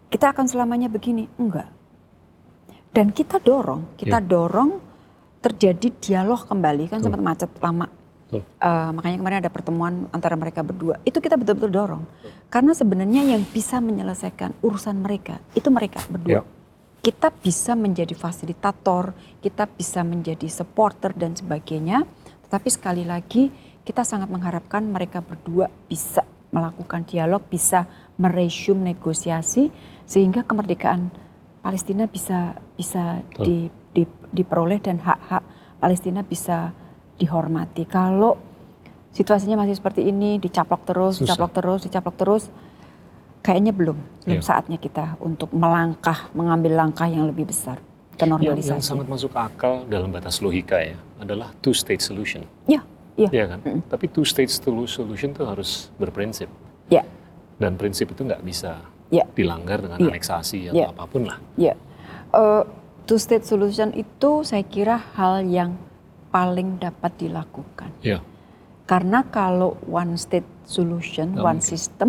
[0.08, 1.26] Kita akan selamanya begini?
[1.42, 1.66] Enggak.
[2.94, 4.24] Dan kita dorong, kita Ya.
[4.24, 4.78] dorong
[5.38, 7.86] terjadi dialog kembali kan sempat macet lama.
[8.28, 11.00] Eh, makanya kemarin ada pertemuan antara mereka berdua.
[11.00, 12.04] Itu kita betul-betul dorong.
[12.52, 16.40] Karena sebenarnya yang bisa menyelesaikan urusan mereka itu mereka berdua.
[16.40, 16.42] Ya.
[16.98, 22.04] Kita bisa menjadi fasilitator, kita bisa menjadi supporter dan sebagainya.
[22.48, 23.48] Tetapi sekali lagi
[23.80, 26.20] kita sangat mengharapkan mereka berdua bisa
[26.52, 27.88] melakukan dialog, bisa
[28.20, 29.72] meresume negosiasi
[30.04, 31.08] sehingga kemerdekaan
[31.64, 33.72] Palestina bisa bisa Betul.
[33.92, 35.42] Di, di- diperoleh dan hak-hak
[35.78, 36.72] Palestina bisa
[37.16, 37.84] dihormati.
[37.84, 38.36] Kalau
[39.10, 41.24] situasinya masih seperti ini, dicaplok terus, Susah.
[41.26, 42.44] dicaplok terus, dicaplok terus,
[43.40, 44.44] kayaknya belum, belum Iya.
[44.44, 47.78] saatnya kita untuk melangkah, mengambil langkah yang lebih besar.
[48.18, 48.74] Yang, normalisasi.
[48.74, 52.42] yang sangat masuk akal dalam batas logika ya adalah two state solution.
[52.66, 52.82] Iya,
[53.14, 53.28] iya.
[53.30, 53.58] Iya kan?
[53.62, 53.80] Mm-mm.
[53.86, 56.50] Tapi two state solution itu harus berprinsip.
[56.90, 57.06] Ya.
[57.62, 59.22] Dan prinsip itu nggak bisa Ya.
[59.32, 60.10] dilanggar dengan Iya.
[60.10, 60.86] aneksasi atau Iya.
[60.90, 61.38] apa pun lah.
[61.54, 61.78] Ya,
[62.28, 62.62] Eh,
[63.08, 65.80] two state solution itu saya kira hal yang
[66.28, 67.88] paling dapat dilakukan.
[68.04, 68.20] Iya.
[68.84, 71.64] Karena kalau one state solution, Nggak one mungkin.
[71.64, 72.08] system,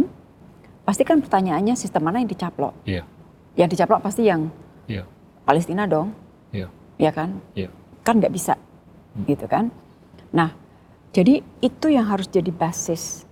[0.84, 2.76] pasti kan pertanyaannya sistem mana yang dicaplok?
[2.84, 3.08] Iya.
[3.56, 4.52] Yang dicaplok pasti yang
[4.91, 5.08] Iya.
[5.47, 6.12] Palestina dong,
[6.52, 6.68] Iya.
[7.00, 7.39] ya kan?
[7.56, 7.72] Iya.
[8.04, 9.24] Kan nggak bisa, Hmm.
[9.24, 9.72] gitu kan?
[10.36, 10.52] Nah,
[11.16, 13.24] jadi itu yang harus jadi basis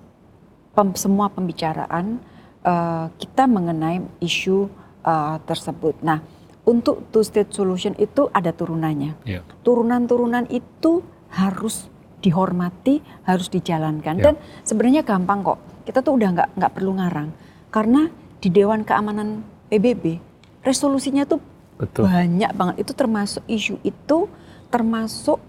[0.72, 2.24] pem- semua pembicaraan
[2.68, 4.68] eh, kita mengenai isu
[5.04, 6.04] eh, tersebut.
[6.04, 6.20] Nah,
[6.68, 9.16] untuk two state solution itu ada turunannya.
[9.24, 9.42] Iya.
[9.64, 11.00] Turunan-turunan itu
[11.32, 11.88] harus
[12.20, 14.20] dihormati, harus dijalankan.
[14.20, 14.24] Ya.
[14.30, 14.34] Dan
[14.68, 15.60] sebenarnya gampang kok.
[15.88, 17.32] Kita tuh udah nggak nggak perlu ngarang.
[17.72, 18.12] Karena
[18.44, 20.20] di Dewan Keamanan PBB
[20.62, 21.40] resolusinya tuh
[21.80, 22.12] Betul.
[22.12, 22.76] banyak banget.
[22.84, 24.28] Itu termasuk isu itu
[24.68, 25.40] termasuk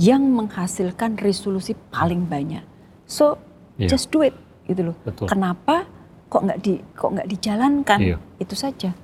[0.00, 2.64] yang menghasilkan resolusi paling banyak.
[3.04, 3.36] So
[3.76, 3.92] Iya.
[3.92, 4.32] just do it
[4.64, 4.96] gitu loh.
[5.04, 5.28] Betul.
[5.28, 5.84] Kenapa
[6.32, 7.98] kok nggak di kok nggak dijalankan?
[8.00, 8.16] Iya.
[8.40, 8.96] Itu saja.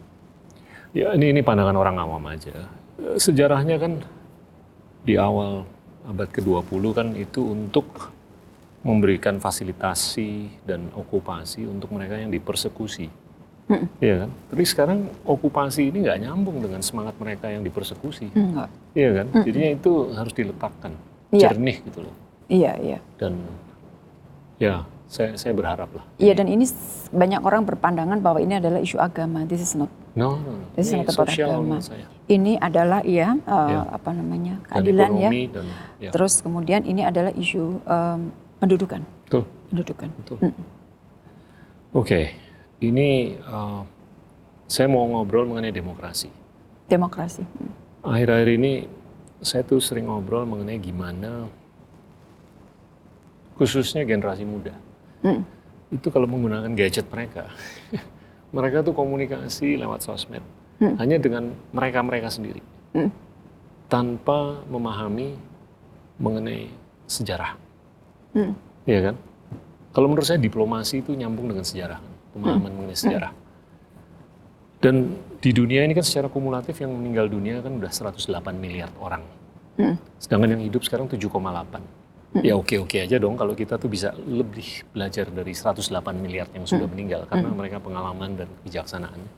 [0.93, 2.53] Ya ini ini pandangan orang awam aja.
[3.17, 4.05] Sejarahnya kan
[5.03, 5.65] di awal
[6.05, 8.13] abad ke-20 kan itu untuk
[8.83, 13.09] memberikan fasilitasi dan okupasi untuk mereka yang dipersekusi.
[13.71, 13.89] Mm-mm.
[14.03, 14.31] Iya kan?
[14.53, 18.29] Tapi sekarang okupasi ini nggak nyambung dengan semangat mereka yang dipersekusi.
[18.35, 18.69] Enggak.
[18.93, 19.27] Iya kan?
[19.33, 19.45] Mm-mm.
[19.47, 20.93] Jadinya itu harus diletakkan
[21.33, 21.49] Iya.
[21.49, 22.15] jernih gitu loh.
[22.53, 22.99] Iya, iya.
[23.17, 23.41] Dan
[24.61, 26.05] ya saya saya berharap lah.
[26.17, 26.65] Iya dan ini
[27.13, 29.45] banyak orang berpandangan bahwa ini adalah isu agama.
[29.45, 29.93] This is not.
[30.17, 30.65] No, no, no.
[30.73, 31.77] This is Ini not about agama.
[32.33, 33.81] Ini adalah iya uh, Ya.
[33.93, 35.31] apa namanya Dan keadilan ya.
[35.53, 35.67] dan
[36.01, 36.11] ya.
[36.17, 39.05] Terus kemudian ini adalah isu um, pendudukan.
[39.29, 39.45] Betul.
[39.69, 40.09] Pendudukan.
[40.17, 40.37] Betul.
[40.49, 40.55] Mm.
[41.93, 42.21] Oke,
[42.81, 43.85] ini uh,
[44.65, 46.33] saya mau ngobrol mengenai demokrasi.
[46.89, 47.45] Demokrasi.
[47.45, 47.73] Mm.
[48.01, 48.73] Akhir-akhir ini
[49.45, 51.53] saya tuh sering ngobrol mengenai gimana
[53.61, 54.73] khususnya generasi muda
[55.23, 55.43] Mm.
[55.93, 57.47] itu kalau menggunakan gadget mereka,
[58.57, 60.43] mereka tuh komunikasi lewat sosmed
[60.83, 60.99] Hmm.
[60.99, 62.59] hanya dengan mereka-mereka sendiri
[62.91, 63.11] Mm.
[63.87, 65.39] tanpa memahami
[66.19, 66.67] mengenai
[67.07, 67.55] sejarah,
[68.35, 68.53] Mm.
[68.83, 69.17] Iya kan?
[69.93, 72.01] Kalau menurut saya diplomasi itu nyambung dengan sejarah,
[72.33, 73.31] pemahaman mengenai sejarah.
[74.83, 79.23] Dan di dunia ini kan secara kumulatif yang meninggal dunia kan udah 108 miliar orang.
[79.79, 79.95] Mm.
[80.19, 81.79] Sedangkan yang hidup sekarang 7,8.
[82.41, 85.85] Ya oke-oke aja dong kalau kita tuh bisa lebih belajar dari 108
[86.17, 89.31] miliar yang sudah meninggal karena mereka pengalaman dan kebijaksanaannya.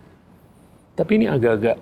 [0.95, 1.75] Tapi ini agak-agak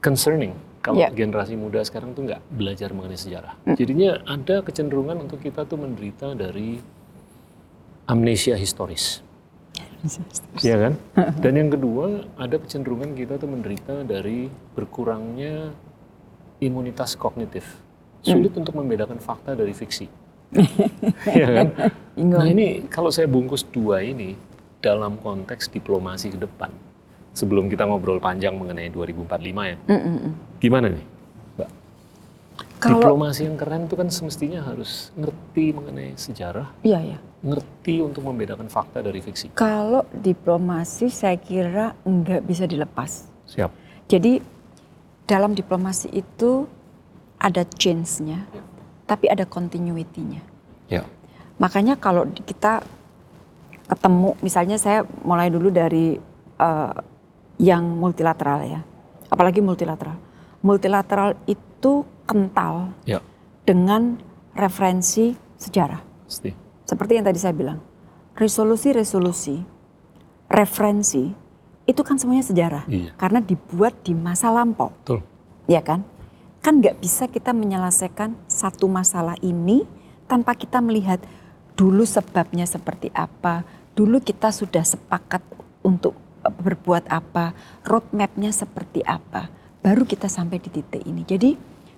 [0.00, 1.12] concerning kalau Ya.
[1.12, 3.60] generasi muda sekarang tuh nggak belajar mengenai sejarah.
[3.76, 6.80] Jadinya ada kecenderungan untuk kita tuh menderita dari
[8.08, 9.20] amnesia historis.
[10.64, 10.92] Iya kan?
[11.38, 15.70] Dan yang kedua, ada kecenderungan kita tuh menderita dari berkurangnya
[16.58, 17.78] imunitas kognitif.
[18.22, 20.21] Sulit untuk membedakan fakta dari fiksi.
[21.32, 21.66] Iya kan?
[22.12, 22.40] Bingung.
[22.40, 24.36] Nah ini kalau saya bungkus dua ini
[24.82, 26.68] dalam konteks diplomasi ke depan.
[27.32, 29.76] Sebelum kita ngobrol panjang mengenai 2045 ya.
[29.88, 30.32] Mm, mm, mm.
[30.60, 31.04] Gimana nih?
[31.56, 31.70] Mbak?
[32.76, 37.18] Kalau Diplomasi yang keren itu kan semestinya harus ngerti mengenai sejarah, iya ya.
[37.40, 39.54] ngerti untuk membedakan fakta dari fiksi.
[39.56, 43.30] Kalau diplomasi saya kira nggak bisa dilepas.
[43.48, 43.70] Siap.
[44.10, 44.42] Jadi
[45.24, 46.66] dalam diplomasi itu
[47.40, 48.62] ada change-nya, Ya.
[49.12, 50.40] Tapi ada continuity-nya.
[50.88, 51.04] Ya.
[51.60, 52.80] Makanya kalau kita
[53.84, 56.16] ketemu, misalnya saya mulai dulu dari
[56.56, 56.94] eh,
[57.60, 58.80] yang multilateral ya,
[59.28, 60.16] apalagi multilateral.
[60.64, 63.20] Multilateral itu kental Ya.
[63.68, 64.16] dengan
[64.56, 66.00] referensi sejarah.
[66.24, 66.56] Pasti.
[66.88, 67.84] Seperti yang tadi saya bilang,
[68.32, 69.60] resolusi-resolusi,
[70.48, 71.28] referensi,
[71.84, 72.84] itu kan semuanya sejarah.
[72.88, 73.12] Iya.
[73.20, 75.20] Karena dibuat di masa lampau, Betul.
[75.68, 76.00] ya kan?
[76.62, 79.82] Kan nggak bisa kita menyelesaikan satu masalah ini
[80.30, 81.18] tanpa kita melihat
[81.74, 83.66] dulu sebabnya seperti apa,
[83.98, 85.42] dulu kita sudah sepakat
[85.82, 87.50] untuk berbuat apa,
[87.82, 89.50] roadmapnya seperti apa,
[89.82, 91.26] baru kita sampai di titik ini.
[91.26, 91.50] Jadi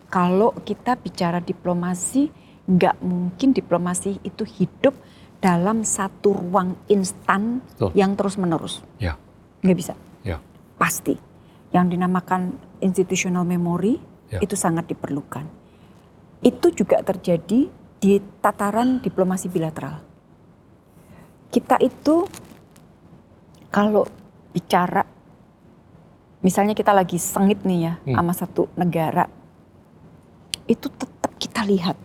[0.08, 2.32] kalau kita bicara diplomasi,
[2.64, 4.96] nggak mungkin diplomasi itu hidup
[5.44, 7.92] dalam satu ruang instan Betul.
[7.92, 9.20] yang terus menerus, Ya.
[9.60, 9.92] nggak bisa
[10.24, 10.40] Ya.
[10.80, 11.20] pasti.
[11.68, 14.40] Yang dinamakan institutional memory Ya.
[14.42, 15.46] itu sangat diperlukan.
[16.42, 18.12] Itu juga terjadi di
[18.42, 20.02] tataran diplomasi bilateral.
[21.48, 22.26] Kita itu
[23.70, 24.02] kalau
[24.50, 25.06] bicara,
[26.40, 28.14] misalnya kita lagi sengit nih ya Hmm.
[28.18, 29.30] sama satu negara,
[30.66, 31.96] itu tetap kita lihat.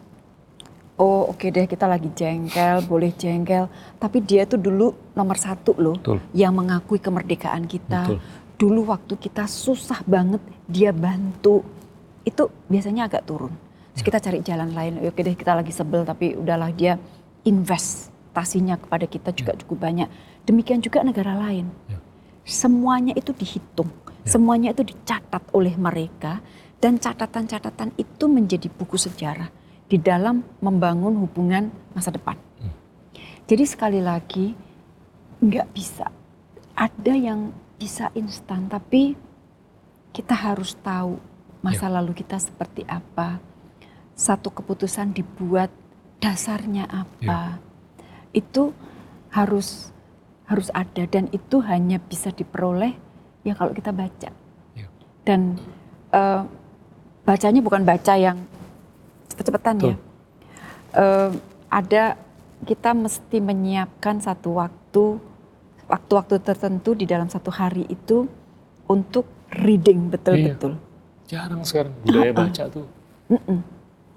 [0.99, 3.71] Oh oke deh kita lagi jengkel, boleh jengkel.
[3.95, 6.19] Tapi dia tuh dulu nomor satu loh Betul.
[6.35, 8.05] yang mengakui kemerdekaan kita.
[8.05, 8.21] Betul.
[8.59, 11.63] dulu waktu kita susah banget dia bantu
[12.23, 13.53] itu biasanya agak turun.
[13.95, 15.01] Terus kita cari jalan lain.
[15.03, 16.95] Oke deh kita lagi sebel tapi udahlah dia
[17.43, 20.07] investasinya kepada kita juga cukup banyak.
[20.47, 21.67] Demikian juga negara lain.
[21.87, 21.99] Ya.
[22.47, 23.91] Semuanya itu dihitung,
[24.25, 24.35] Ya.
[24.35, 26.41] semuanya itu dicatat oleh mereka
[26.81, 29.51] dan catatan-catatan itu menjadi buku sejarah
[29.85, 32.39] di dalam membangun hubungan masa depan.
[32.57, 32.73] Hmm.
[33.45, 34.55] Jadi sekali lagi
[35.43, 36.07] nggak bisa.
[36.73, 39.15] Ada yang bisa instan, tapi
[40.11, 41.19] kita harus tahu
[41.59, 43.39] masa lalu kita seperti apa.
[44.15, 45.71] Satu keputusan dibuat
[46.19, 47.59] dasarnya apa.
[48.35, 48.75] Itu
[49.31, 49.91] harus
[50.49, 52.97] harus ada dan itu hanya bisa diperoleh
[53.45, 54.29] ya kalau kita baca.
[54.75, 54.87] Ya.
[55.23, 55.55] Dan
[56.11, 56.41] eh,
[57.23, 58.37] bacanya bukan baca yang
[59.29, 59.95] cepet-cepetan ya.
[60.97, 61.31] Eh,
[61.69, 62.17] ada
[62.65, 65.21] kita mesti menyiapkan satu waktu
[65.89, 68.29] waktu-waktu tertentu di dalam satu hari itu
[68.89, 70.77] untuk reading betul-betul.
[71.29, 72.85] Jarang sekarang budaya baca tuh.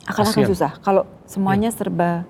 [0.09, 0.73] Akan-akan susah.
[0.81, 2.25] Kalau semuanya serba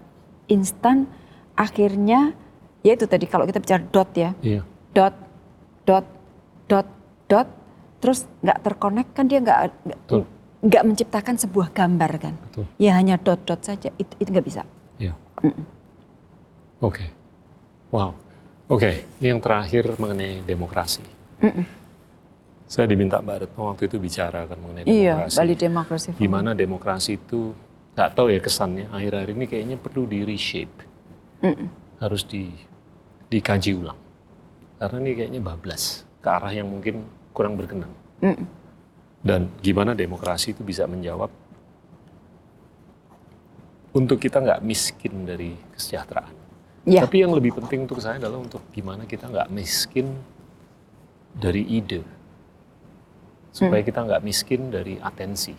[0.51, 1.07] instan,
[1.55, 2.35] akhirnya
[2.83, 4.67] ya itu tadi kalau kita bicara dot ya, Iya.
[4.91, 5.15] dot,
[5.87, 6.07] dot,
[6.67, 6.89] dot,
[7.31, 7.49] dot,
[8.03, 9.59] terus nggak terkonek kan dia nggak
[10.67, 12.35] nggak- menciptakan sebuah gambar kan.
[12.51, 12.67] Betul.
[12.77, 14.67] Ya hanya dot, dot saja itu itu nggak bisa.
[14.99, 15.15] Iya.
[15.47, 15.65] Mm-mm.
[16.83, 17.07] Oke.
[17.95, 18.19] Wow.
[18.67, 21.07] Oke, ini yang terakhir mengenai demokrasi.
[21.39, 21.82] Mm-mm.
[22.73, 25.37] Saya diminta Mbak Retno waktu itu bicara kan mengenai Iya, demokrasi.
[25.37, 26.23] Bali Democracy Forum.
[26.25, 27.53] Gimana demokrasi itu
[27.93, 30.73] nggak tahu ya kesannya akhir-akhir ini kayaknya perlu di reshape,
[31.45, 31.69] Mm-mm.
[32.01, 32.49] harus di
[33.29, 34.01] dikaji ulang.
[34.81, 37.05] Karena ini kayaknya bablas ke arah yang mungkin
[37.37, 37.93] kurang berkenan.
[38.25, 38.49] Mm-mm.
[39.21, 41.29] Dan gimana demokrasi itu bisa menjawab
[43.93, 46.33] untuk kita nggak miskin dari kesejahteraan.
[46.89, 50.09] Ya, Tapi yang lebih penting untuk saya adalah untuk gimana kita nggak miskin
[51.37, 52.01] dari ide,
[53.53, 55.53] supaya kita nggak miskin dari atensi.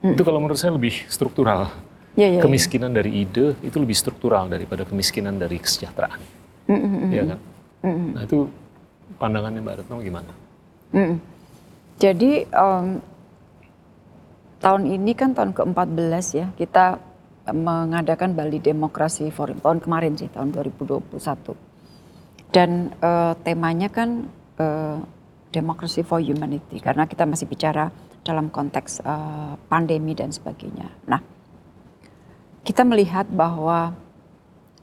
[0.00, 0.14] Hmm.
[0.14, 1.68] Itu kalau menurut saya lebih struktural.
[2.14, 2.40] ya, ya, ya.
[2.40, 6.20] Kemiskinan dari ide itu lebih struktural daripada kemiskinan dari kesejahteraan,
[6.70, 7.08] Mm-mm.
[7.10, 7.38] ya kan?
[7.82, 8.08] Mm-mm.
[8.14, 8.38] Nah itu
[9.16, 10.32] pandangannya Mbak Retno gimana?
[10.92, 11.16] Mm.
[11.96, 12.86] Jadi em,
[14.62, 17.02] tahun ini kan tahun ke-14 ya kita
[17.50, 21.18] mengadakan Bali Demokrasi Forum tahun kemarin sih tahun 2021
[22.54, 24.30] dan eh, temanya kan
[24.62, 24.98] eh,
[25.52, 27.92] Democracy for Humanity karena kita masih bicara
[28.24, 30.88] dalam konteks eh, pandemi dan sebagainya.
[31.06, 31.20] Nah
[32.62, 33.92] kita melihat bahwa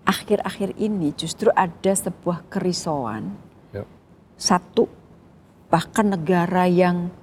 [0.03, 3.33] akhir-akhir ini justru ada sebuah kerisauan
[3.69, 3.85] Ya.
[4.35, 4.89] satu
[5.69, 7.13] bahkan negara yang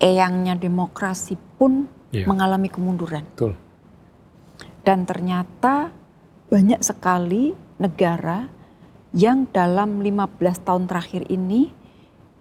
[0.00, 2.24] eyangnya demokrasi pun Iya.
[2.28, 3.56] mengalami kemunduran Betul.
[4.84, 5.92] dan ternyata
[6.48, 8.48] banyak sekali negara
[9.12, 11.72] yang dalam 15 tahun terakhir ini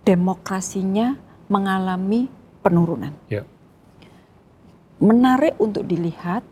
[0.01, 1.17] demokrasinya
[1.51, 2.31] mengalami
[2.65, 3.13] penurunan.
[3.27, 3.45] Ya.
[5.01, 6.45] Menarik untuk dilihat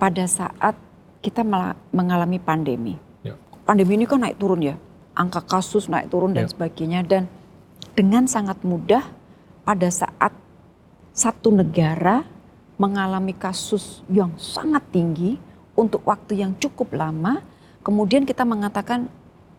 [0.00, 0.76] pada saat
[1.20, 1.44] kita
[1.92, 2.96] mengalami pandemi.
[3.20, 3.36] Ya.
[3.68, 4.80] Pandemi ini kan naik turun ya,
[5.12, 6.52] angka kasus naik turun dan Ya.
[6.52, 7.28] sebagainya dan
[7.92, 9.04] dengan sangat mudah
[9.68, 10.32] pada saat
[11.12, 12.24] satu negara
[12.80, 15.36] mengalami kasus yang sangat tinggi
[15.76, 17.44] untuk waktu yang cukup lama,
[17.84, 19.04] kemudian kita mengatakan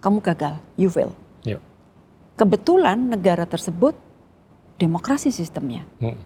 [0.02, 1.14] kamu gagal, you fail.
[2.42, 3.94] Kebetulan negara tersebut
[4.82, 5.86] demokrasi sistemnya.
[6.02, 6.18] Mm.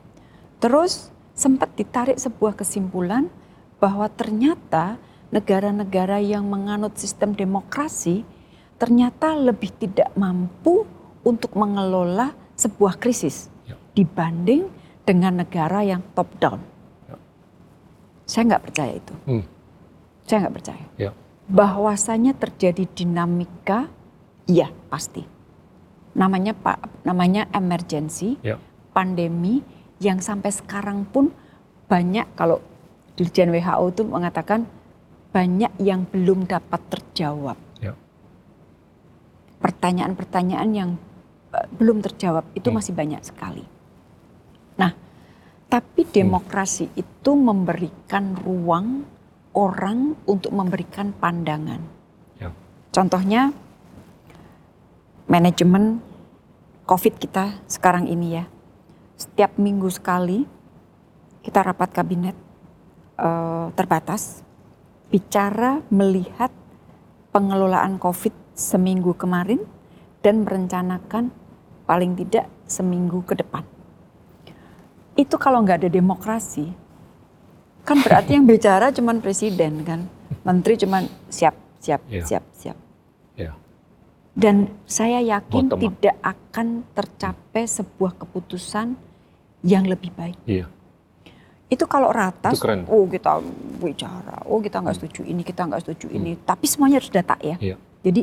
[0.64, 3.28] Terus sempat ditarik sebuah kesimpulan
[3.84, 4.96] bahwa ternyata
[5.28, 8.24] negara-negara yang menganut sistem demokrasi
[8.80, 10.88] ternyata lebih tidak mampu
[11.28, 13.76] untuk mengelola sebuah krisis Ya.
[13.92, 14.72] dibanding
[15.04, 16.64] dengan negara yang top down.
[17.12, 17.20] Ya.
[18.24, 19.14] Saya nggak percaya itu.
[19.28, 19.44] Hmm.
[20.24, 20.86] Saya nggak percaya.
[20.96, 21.12] Ya.
[21.52, 23.92] Bahwasanya terjadi dinamika,
[24.48, 25.35] iya pasti.
[26.16, 28.56] Namanya pak, namanya emergency, Ya.
[28.96, 29.60] pandemi
[30.00, 31.32] yang sampai sekarang pun
[31.92, 32.64] banyak kalau
[33.16, 34.68] Dirjen WHO itu mengatakan
[35.32, 37.60] banyak yang belum dapat terjawab.
[37.80, 37.96] Ya.
[39.60, 40.92] Pertanyaan-pertanyaan yang
[41.56, 42.80] eh, belum terjawab itu Hmm.
[42.80, 43.64] masih banyak sekali.
[44.76, 44.92] Nah,
[45.72, 49.08] tapi demokrasi itu memberikan ruang
[49.56, 51.80] orang untuk memberikan pandangan.
[52.36, 52.52] Ya.
[52.92, 53.56] Contohnya
[55.26, 56.02] manajemen
[56.86, 58.46] COVID kita sekarang ini ya.
[59.18, 60.46] Setiap minggu sekali
[61.42, 62.38] kita rapat kabinet
[63.18, 64.46] eh, terbatas
[65.10, 66.50] bicara melihat
[67.34, 69.62] pengelolaan COVID seminggu kemarin
[70.26, 71.30] dan merencanakan
[71.86, 73.62] paling tidak seminggu ke depan.
[75.16, 76.66] Itu kalau nggak ada demokrasi,
[77.86, 80.10] kan berarti yang bicara cuman presiden kan,
[80.44, 82.26] menteri cuman siap, siap, Iya.
[82.26, 82.78] siap, siap.
[84.36, 85.84] Dan saya yakin Bottom up.
[85.88, 89.00] tidak akan tercapai sebuah keputusan
[89.64, 90.36] yang lebih baik.
[90.44, 90.68] Iya.
[91.72, 92.84] Itu kalau rata, Itu keren.
[92.86, 93.40] oh kita
[93.80, 96.36] bicara, oh kita nggak setuju ini, kita nggak setuju ini.
[96.38, 97.56] Tapi semuanya harus data ya.
[97.58, 97.80] Iya.
[98.04, 98.22] Jadi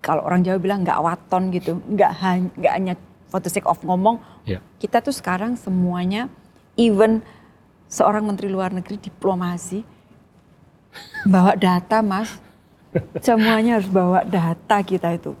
[0.00, 2.94] kalau orang Jawa bilang nggak waton gitu, nggak hanya nggak hanya
[3.28, 4.18] for the sake of ngomong.
[4.48, 4.64] Iya.
[4.80, 6.32] Kita tuh sekarang semuanya,
[6.74, 7.20] even
[7.86, 9.84] seorang menteri luar negeri diplomasi
[11.28, 12.40] bawa data, mas.
[13.20, 15.36] Semuanya harus bawa data kita itu.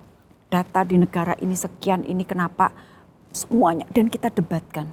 [0.48, 2.72] Data di negara ini sekian, ini kenapa,
[3.32, 3.84] semuanya.
[3.92, 4.88] Dan kita debatkan.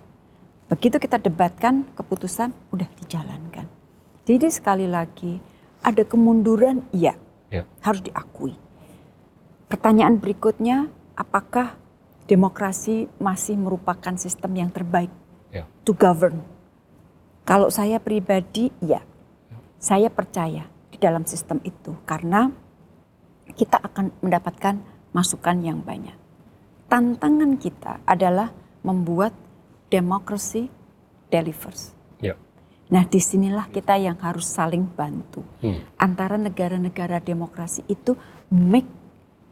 [0.67, 3.67] Begitu kita debatkan, keputusan udah dijalankan.
[4.25, 5.37] Jadi sekali lagi,
[5.85, 7.13] ada kemunduran, iya,
[7.53, 7.63] Iya.
[7.85, 8.57] harus diakui.
[9.69, 11.77] Pertanyaan berikutnya, apakah
[12.25, 15.13] demokrasi masih merupakan sistem yang terbaik
[15.53, 15.69] Iya.
[15.85, 16.41] to govern?
[17.45, 19.05] Kalau saya pribadi, ya,
[19.77, 20.65] saya percaya
[20.95, 22.47] di dalam sistem itu karena
[23.51, 24.79] kita akan mendapatkan
[25.11, 26.15] masukan yang banyak.
[26.87, 29.35] Tantangan kita adalah membuat
[29.91, 30.71] demokrasi
[31.27, 31.91] delivers.
[32.23, 32.39] Iya.
[32.95, 35.83] Nah, di sinilah kita yang harus saling bantu Hmm.
[35.99, 38.15] antara negara-negara demokrasi itu
[38.47, 38.87] make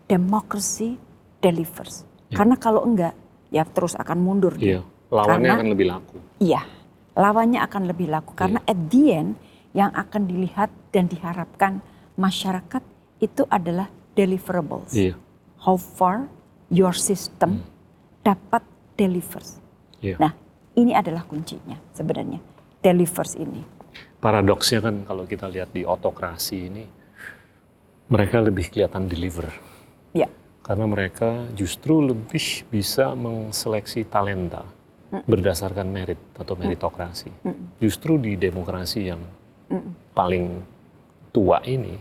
[0.08, 0.96] democracy
[1.44, 2.08] delivers.
[2.32, 2.40] Ya.
[2.40, 3.14] Karena kalau enggak,
[3.52, 4.56] ya terus akan mundur.
[4.56, 4.80] Iya.
[5.12, 6.16] Lawannya Karena- akan lebih laku.
[6.40, 6.62] Iya,
[7.14, 8.32] lawannya akan lebih laku.
[8.34, 8.72] Karena Iya.
[8.72, 9.32] at the end
[9.74, 11.82] yang akan dilihat dan diharapkan
[12.16, 12.82] masyarakat
[13.20, 14.94] itu adalah deliverables.
[14.94, 15.18] Iya.
[15.62, 16.30] How far
[16.70, 17.66] your system Hmm.
[18.22, 18.64] dapat
[18.94, 19.58] delivers.
[20.00, 20.22] Iya.
[20.22, 20.32] Nah,
[20.78, 22.38] ini adalah kuncinya sebenarnya.
[22.80, 23.64] Delivers ini.
[24.20, 26.84] Paradoksnya kan kalau kita lihat di otokrasi ini,
[28.08, 29.48] mereka lebih kelihatan deliver.
[30.14, 30.30] Ya,
[30.64, 34.64] Karena mereka justru lebih bisa mengseleksi talenta
[35.28, 37.30] berdasarkan merit atau meritokrasi.
[37.84, 39.20] Justru di demokrasi yang
[40.14, 40.62] paling
[41.34, 41.98] tua ini,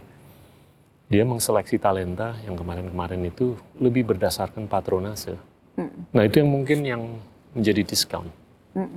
[1.08, 5.36] dia mengseleksi talenta yang kemarin-kemarin itu lebih berdasarkan patronase.
[6.12, 7.02] Nah itu yang mungkin yang
[7.52, 8.28] menjadi discount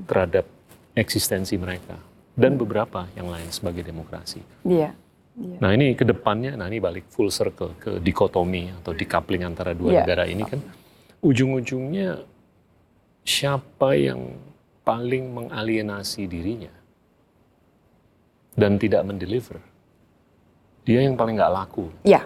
[0.08, 0.48] terhadap
[0.96, 2.00] eksistensi mereka
[2.36, 4.40] dan beberapa yang lain sebagai demokrasi.
[4.64, 4.92] iya.
[5.36, 5.58] iya.
[5.60, 9.92] Nah ini ke depannya, nah ini balik full circle ke dikotomi atau decoupling antara dua
[9.92, 10.00] Iya.
[10.04, 10.60] negara ini kan
[11.20, 12.24] ujung-ujungnya
[13.26, 14.36] siapa yang
[14.86, 16.72] paling mengalienasi dirinya
[18.56, 19.60] dan tidak mendeliver,
[20.88, 22.24] dia yang paling nggak laku, Ya,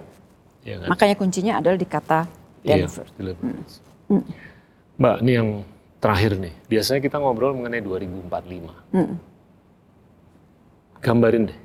[0.61, 0.87] ya kan?
[0.93, 2.29] makanya kuncinya adalah di kata
[2.61, 3.05] Iya, deliver.
[3.17, 3.73] deliverance.
[4.99, 5.49] Mbak, ini yang
[6.03, 6.53] terakhir nih.
[6.67, 8.71] Biasanya kita ngobrol mengenai 2045.
[8.91, 9.15] Mm.
[10.99, 11.59] Gambarin deh,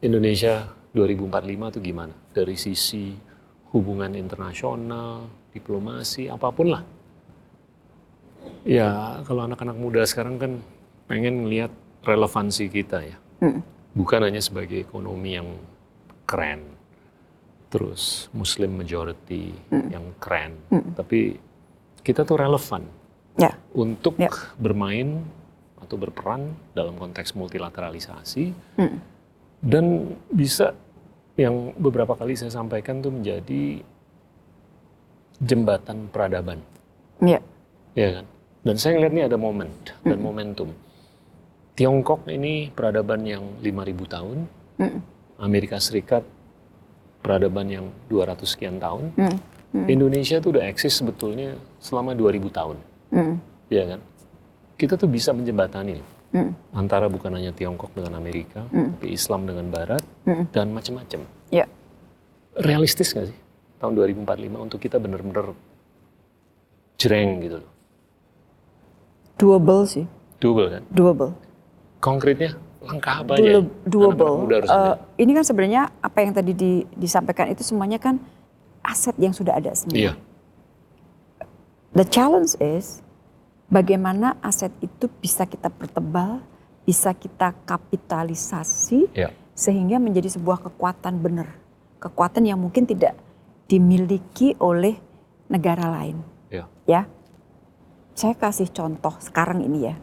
[0.00, 0.64] Indonesia
[0.96, 2.14] 2045 itu gimana?
[2.32, 3.12] Dari sisi
[3.76, 6.82] hubungan internasional, diplomasi, apa pun lah.
[8.64, 10.52] Ya, kalau anak-anak muda sekarang kan
[11.04, 11.70] pengen ngelihat
[12.02, 13.16] relevansi kita ya.
[13.44, 13.60] Mm.
[13.96, 15.48] Bukan hanya sebagai ekonomi yang
[16.28, 16.60] keren,
[17.72, 19.56] terus Muslim majority
[19.88, 20.52] yang keren,
[20.92, 21.40] tapi
[22.04, 22.84] kita tuh relevan
[23.36, 24.28] Ya, untuk Ya.
[24.56, 25.20] bermain
[25.76, 28.98] atau berperan dalam konteks multilateralisasi Mm.
[29.60, 29.84] dan
[30.28, 30.72] bisa
[31.36, 33.84] yang beberapa kali saya sampaikan tuh menjadi
[35.36, 36.64] jembatan peradaban,
[37.20, 37.40] ya,
[37.92, 38.26] ya kan?
[38.64, 39.68] Dan saya ngeliat ini ada momen
[40.00, 40.72] dan momentum.
[41.76, 44.48] Tiongkok ini peradaban yang 5.000 tahun,
[44.80, 44.98] Mm.
[45.38, 46.24] Amerika Serikat
[47.20, 49.36] peradaban yang 200 sekian tahun, Mm.
[49.86, 52.80] Indonesia tuh udah eksis sebetulnya selama 2000 tahun,
[53.12, 53.34] Mm.
[53.68, 54.00] ya kan?
[54.76, 56.00] Kita tuh bisa menjembatani
[56.32, 56.52] Mm.
[56.72, 60.44] antara bukan hanya Tiongkok dengan Amerika, tapi Islam dengan Barat Mm.
[60.50, 61.20] dan macam-macam.
[61.52, 61.68] ya,
[62.56, 63.38] Realistis nggak sih
[63.76, 65.52] tahun 2045 untuk kita benar-benar
[66.96, 67.72] jereng gitu loh,
[69.36, 70.08] doable sih,
[70.40, 70.82] double kan?
[70.88, 71.36] doable.
[72.06, 72.54] Konkretnya
[72.86, 73.66] langkah apa aja?
[73.82, 74.46] Doable.
[74.46, 74.94] muda harus ambil?
[75.18, 78.22] ini kan sebenarnya apa yang tadi di- disampaikan itu semuanya kan
[78.86, 79.98] aset yang sudah ada semua.
[79.98, 80.12] Iya,
[81.96, 83.00] The challenge is
[83.66, 86.44] bagaimana aset itu bisa kita pertebal,
[86.86, 91.56] bisa kita kapitalisasi iya, sehingga menjadi sebuah kekuatan benar.
[91.98, 93.16] Kekuatan yang mungkin tidak
[93.66, 94.94] dimiliki oleh
[95.50, 96.22] negara lain.
[96.52, 97.02] iya, Ya.
[98.16, 99.96] Saya kasih contoh sekarang ini ya.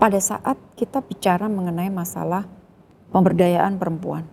[0.00, 2.48] Pada saat kita bicara mengenai masalah
[3.12, 4.24] pemberdayaan perempuan,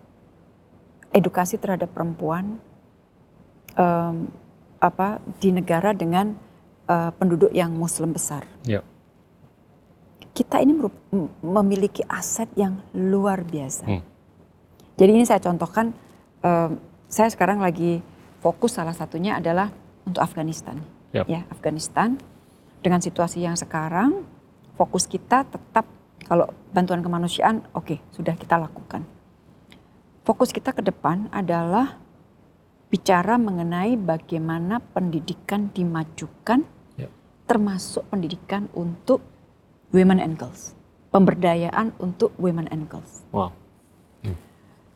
[1.12, 2.56] edukasi terhadap perempuan
[3.76, 4.32] em,
[4.80, 6.32] apa di negara dengan
[6.88, 8.80] eh, penduduk yang Muslim besar, iya,
[10.32, 10.72] kita ini
[11.44, 13.84] memiliki aset yang luar biasa.
[13.90, 14.00] Hmm.
[14.96, 15.92] Jadi ini saya contohkan,
[16.46, 16.80] em,
[17.12, 18.00] saya sekarang lagi
[18.40, 19.68] fokus salah satunya adalah
[20.08, 20.80] untuk Afghanistan.
[21.12, 21.28] Yap.
[21.28, 22.16] Ya Afghanistan
[22.80, 24.24] dengan situasi yang sekarang,
[24.78, 25.84] fokus kita tetap
[26.22, 29.02] kalau bantuan kemanusiaan, oke sudah kita lakukan.
[30.22, 31.98] Fokus kita ke depan adalah
[32.88, 36.62] bicara mengenai bagaimana pendidikan dimajukan,
[36.94, 37.08] Ya.
[37.50, 39.24] termasuk pendidikan untuk
[39.90, 40.76] women and girls,
[41.10, 43.26] pemberdayaan untuk women and girls.
[43.34, 43.52] Wow.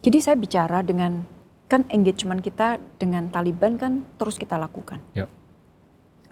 [0.02, 1.22] Jadi saya bicara dengan
[1.70, 4.98] kan engagement kita dengan Taliban kan terus kita lakukan.
[5.14, 5.30] Ya.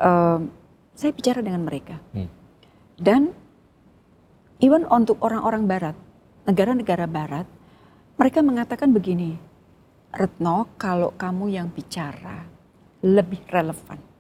[0.03, 0.51] Em,
[0.99, 2.27] saya bicara dengan mereka Hmm.
[3.01, 3.33] Dan
[4.61, 5.97] even untuk orang-orang Barat,
[6.45, 7.49] negara-negara Barat,
[8.21, 9.41] mereka mengatakan begini,
[10.13, 12.45] Retno, kalau kamu yang bicara
[13.01, 14.11] lebih relevan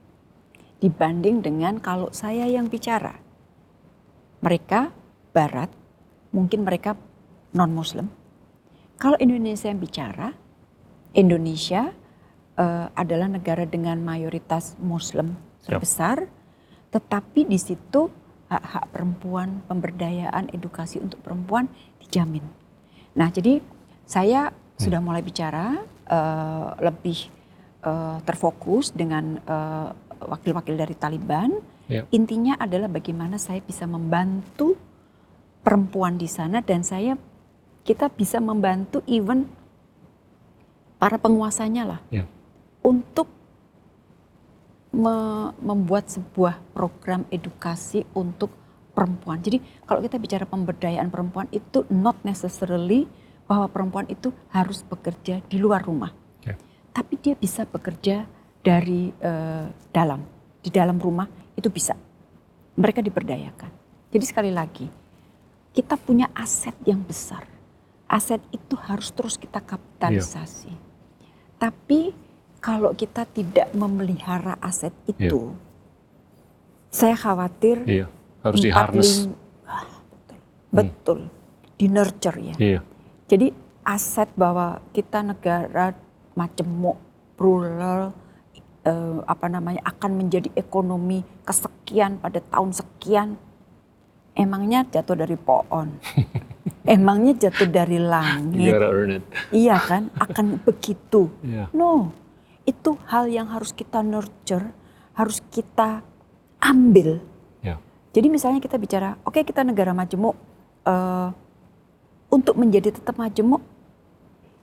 [0.80, 3.20] dibanding dengan kalau saya yang bicara.
[4.40, 4.88] Mereka
[5.36, 5.68] Barat,
[6.32, 6.96] mungkin mereka
[7.52, 8.08] non-Muslim.
[8.96, 10.32] Kalau Indonesia yang bicara,
[11.12, 11.92] Indonesia
[12.56, 16.24] eh, adalah negara dengan mayoritas Muslim terbesar,
[16.88, 18.08] tetapi di situ
[18.50, 21.70] hak-hak perempuan, pemberdayaan, edukasi untuk perempuan
[22.02, 22.42] dijamin.
[23.14, 23.62] Nah, jadi
[24.02, 25.78] saya sudah mulai bicara
[26.10, 27.30] eh, lebih
[27.86, 29.88] eh, terfokus dengan eh,
[30.26, 31.54] wakil-wakil dari Taliban.
[31.86, 32.06] Ya.
[32.10, 34.74] Intinya adalah bagaimana saya bisa membantu
[35.62, 37.14] perempuan di sana dan saya
[37.86, 39.46] kita bisa membantu even
[41.00, 42.28] para penguasanya lah Ya.
[42.84, 43.26] untuk
[44.90, 48.50] me- membuat sebuah program edukasi untuk
[48.90, 49.38] perempuan.
[49.40, 53.06] Jadi kalau kita bicara pemberdayaan perempuan itu not necessarily
[53.46, 56.14] bahwa perempuan itu harus bekerja di luar rumah,
[56.46, 56.54] Ya.
[56.94, 58.26] tapi dia bisa bekerja
[58.62, 60.22] dari eh, dalam,
[60.62, 61.26] di dalam rumah
[61.58, 61.96] itu bisa.
[62.78, 63.70] Mereka diberdayakan.
[64.10, 64.86] Jadi sekali lagi
[65.70, 67.46] kita punya aset yang besar.
[68.10, 70.74] Aset itu harus terus kita kapitalisasi.
[71.58, 72.10] Tapi
[72.60, 75.56] kalau kita tidak memelihara aset itu,
[76.92, 78.06] saya khawatir Iya.
[78.40, 79.10] Harus di-harness.
[79.64, 80.38] Ah, betul,
[80.72, 81.18] betul,
[81.76, 82.54] di nurture ya.
[82.60, 82.80] Iya.
[83.28, 83.48] Jadi
[83.84, 85.96] aset bahwa kita negara
[86.36, 86.96] majemuk,
[87.40, 88.12] rural,
[88.84, 93.28] eh, apa namanya akan menjadi ekonomi kesekian pada tahun sekian,
[94.36, 95.96] emangnya jatuh dari pohon,
[96.96, 98.72] emangnya jatuh dari langit,
[99.52, 100.12] iya kan?
[100.16, 101.28] Akan begitu.
[101.44, 101.68] Iya.
[101.76, 102.12] No,
[102.70, 104.70] itu hal yang harus kita nurture,
[105.18, 106.06] harus kita
[106.62, 107.18] ambil.
[107.66, 107.82] Ya.
[108.14, 110.38] Jadi misalnya kita bicara, oke kita negara majemuk,
[110.86, 111.28] eh,
[112.30, 113.60] untuk menjadi tetap majemuk,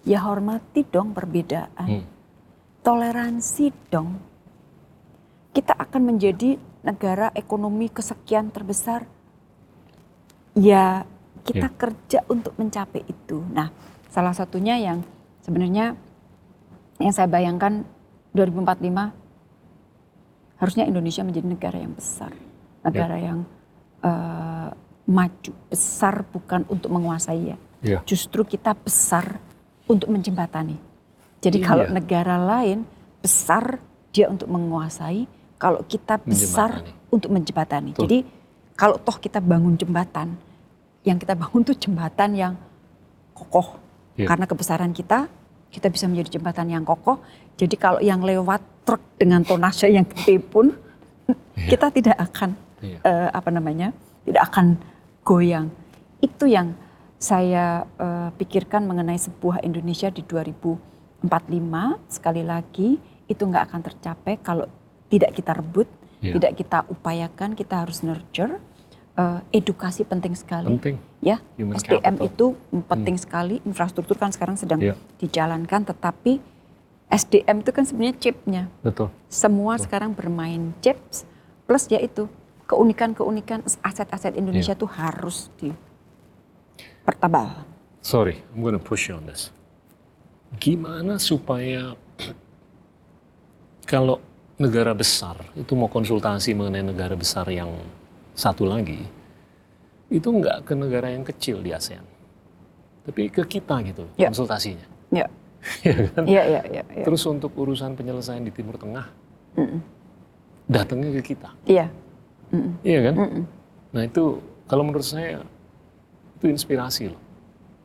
[0.07, 2.05] ya hormati dong perbedaan, Hmm.
[2.79, 4.23] toleransi dong.
[5.51, 6.55] Kita akan menjadi
[6.87, 9.03] negara ekonomi kesekian terbesar,
[10.55, 11.03] ya
[11.43, 11.75] kita Ya.
[11.75, 13.43] kerja untuk mencapai itu.
[13.51, 13.67] Nah,
[14.07, 15.03] salah satunya yang
[15.43, 15.99] sebenarnya
[16.97, 17.85] yang saya bayangkan
[18.37, 19.11] 2045
[20.57, 22.33] harusnya Indonesia menjadi negara yang besar,
[22.81, 23.39] negara yang
[23.97, 24.69] eh,
[25.09, 27.99] maju, besar bukan untuk menguasai ya, Iya.
[28.05, 29.41] justru kita besar
[29.85, 30.77] untuk menjembatani.
[31.41, 31.93] Jadi kalau Iya.
[31.97, 32.85] negara lain
[33.17, 33.81] besar
[34.13, 35.25] dia untuk menguasai,
[35.57, 37.09] kalau kita besar Menjembatani.
[37.09, 37.89] untuk menjembatani.
[37.93, 38.01] Betul.
[38.05, 38.17] Jadi
[38.73, 40.37] kalau toh kita bangun jembatan,
[41.01, 42.53] yang kita bangun tuh jembatan yang
[43.33, 43.81] kokoh.
[44.13, 44.29] Iya.
[44.29, 45.25] Karena kebesaran kita,
[45.77, 47.21] kita bisa menjadi jembatan yang kokoh.
[47.53, 50.73] Jadi kalau yang lewat truk dengan tonase yang gede pun,
[51.69, 52.97] kita tidak akan Iya.
[53.01, 53.89] eh, apa namanya,
[54.25, 54.77] tidak akan
[55.21, 55.69] goyang.
[56.17, 56.73] Itu yang
[57.17, 64.65] saya eh, pikirkan mengenai sebuah Indonesia di 2045 sekali lagi itu nggak akan tercapai kalau
[65.09, 65.89] tidak kita rebut,
[66.21, 66.33] Iya.
[66.37, 68.57] tidak kita upayakan, kita harus nurture.
[69.17, 71.01] Eh, edukasi penting sekali, Penting.
[71.25, 71.41] ya.
[71.57, 72.29] Human SDM capital.
[72.29, 72.45] itu
[72.85, 74.93] penting sekali, infrastruktur kan sekarang sedang Iya.
[75.17, 76.37] dijalankan, tetapi
[77.09, 78.63] SDM itu kan sebenarnya chipnya.
[78.85, 79.09] Betul.
[79.25, 81.25] Semua sekarang bermain chips,
[81.65, 82.29] plus yaitu
[82.69, 84.81] keunikan-keunikan aset-aset Indonesia Iya.
[84.85, 85.49] tuh harus
[87.01, 87.65] dipertabal.
[88.05, 89.49] Sorry, I'm gonna push you on this.
[90.61, 91.97] Gimana supaya
[93.89, 94.21] kalau
[94.57, 97.73] negara besar itu mau konsultasi mengenai negara besar yang
[98.37, 99.01] satu lagi,
[100.07, 102.05] itu nggak ke negara yang kecil di ASEAN,
[103.03, 104.29] tapi ke kita gitu Ya.
[104.29, 104.85] konsultasinya.
[105.09, 105.25] Ya,
[105.83, 106.23] Ya kan?
[106.29, 106.83] ya, ya, ya.
[106.85, 107.03] ya.
[107.03, 109.09] Terus untuk urusan penyelesaian di Timur Tengah,
[109.57, 109.81] Mm-mm.
[110.69, 111.89] datangnya ke kita, Iya,
[112.53, 112.71] Mm-mm.
[112.85, 113.15] iya kan?
[113.17, 113.43] Mm-mm.
[113.97, 114.37] Nah itu
[114.69, 115.41] kalau menurut saya
[116.37, 117.21] itu inspirasi loh,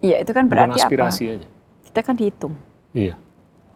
[0.03, 0.85] Iya, itu kan bukan berarti apa?
[0.85, 1.49] aspirasi aja.
[1.87, 2.55] Kita kan dihitung.
[2.93, 3.15] Iya,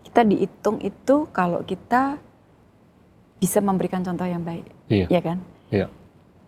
[0.05, 2.19] Kita dihitung itu kalau kita
[3.37, 5.39] bisa memberikan contoh yang baik, iya, ya kan?
[5.69, 5.87] iya.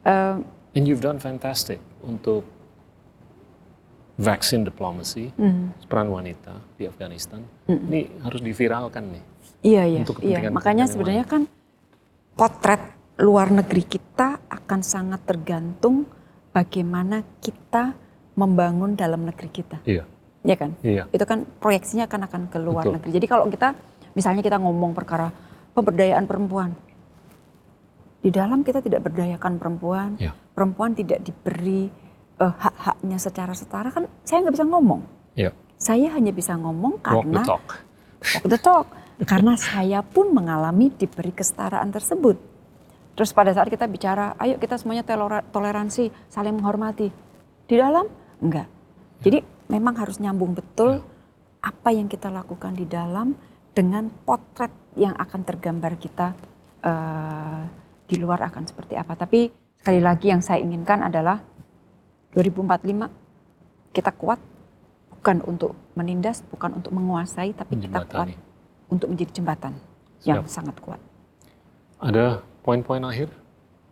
[0.08, 0.36] Eh,
[0.76, 2.44] And you've done fantastic untuk
[4.18, 7.42] vaksin diplomacy, mm, peran wanita di Afghanistan.
[7.66, 7.88] Mm-mm.
[7.88, 9.24] Ini harus diviralkan nih.
[9.58, 10.38] Iya iya Untuk iya.
[10.50, 11.42] Makanya sebenarnya kan
[12.38, 12.78] potret
[13.18, 16.06] luar negeri kita akan sangat tergantung
[16.54, 17.98] bagaimana kita
[18.38, 20.06] membangun dalam negeri kita, Iya,
[20.46, 20.70] ya kan?
[20.86, 22.94] iya, Itu kan proyeksinya akan akan ke luar Betul.
[22.94, 23.10] negeri.
[23.18, 23.74] Jadi kalau kita
[24.18, 25.30] Misalnya kita ngomong perkara
[25.78, 26.74] pemberdayaan perempuan.
[28.18, 30.34] Di dalam kita tidak berdayakan perempuan, Ya.
[30.54, 31.86] perempuan tidak diberi
[32.38, 35.02] eh, hak-haknya secara setara kan saya nggak bisa ngomong.
[35.34, 35.50] Ya.
[35.74, 37.66] Saya hanya bisa ngomong Walk the karena talk.
[38.22, 38.86] walk the talk.
[39.18, 42.38] Karena saya pun mengalami diberi kesetaraan tersebut.
[43.18, 45.02] Terus pada saat kita bicara, ayo kita semuanya
[45.50, 47.10] toleransi, saling menghormati.
[47.66, 48.06] Di dalam,
[48.38, 48.70] enggak.
[49.26, 51.02] Jadi memang harus nyambung betul
[51.58, 53.34] apa yang kita lakukan di dalam
[53.74, 56.38] dengan potret yang akan tergambar kita
[56.86, 57.62] eh,
[58.08, 59.12] di luar akan seperti apa.
[59.14, 61.44] Tapi sekali lagi yang saya inginkan adalah
[62.32, 64.40] 2045 kita kuat
[65.12, 68.32] bukan untuk menindas, bukan untuk menguasai, tapi kita kuat
[68.88, 69.76] untuk menjadi jembatan
[70.24, 70.50] yang Siap.
[70.50, 71.00] sangat kuat.
[72.00, 73.28] Ada poin-poin akhir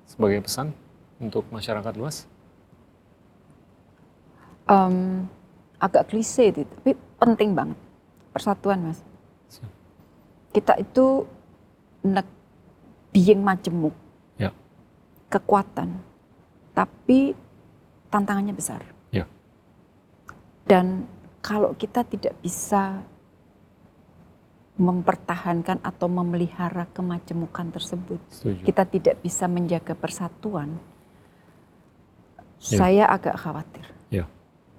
[0.07, 0.73] sebagai pesan
[1.19, 2.25] untuk masyarakat luas?
[4.67, 5.27] Em,
[5.83, 7.79] agak klise itu, tapi penting banget
[8.31, 9.01] persatuan mas.
[9.51, 9.71] Siap.
[10.55, 11.27] Kita itu
[12.07, 12.27] nek
[13.11, 14.06] being majemuk.
[15.27, 15.99] Kekuatan,
[16.73, 17.35] tapi
[18.11, 18.83] tantangannya besar.
[19.11, 19.27] Ya.
[20.67, 21.07] Dan
[21.43, 23.03] kalau kita tidak bisa
[24.77, 28.63] mempertahankan atau memelihara kemajemukan tersebut, Setuju.
[28.63, 30.77] kita tidak bisa menjaga persatuan,
[32.61, 32.79] Ya.
[32.81, 33.85] saya agak khawatir.
[34.13, 34.29] Ya.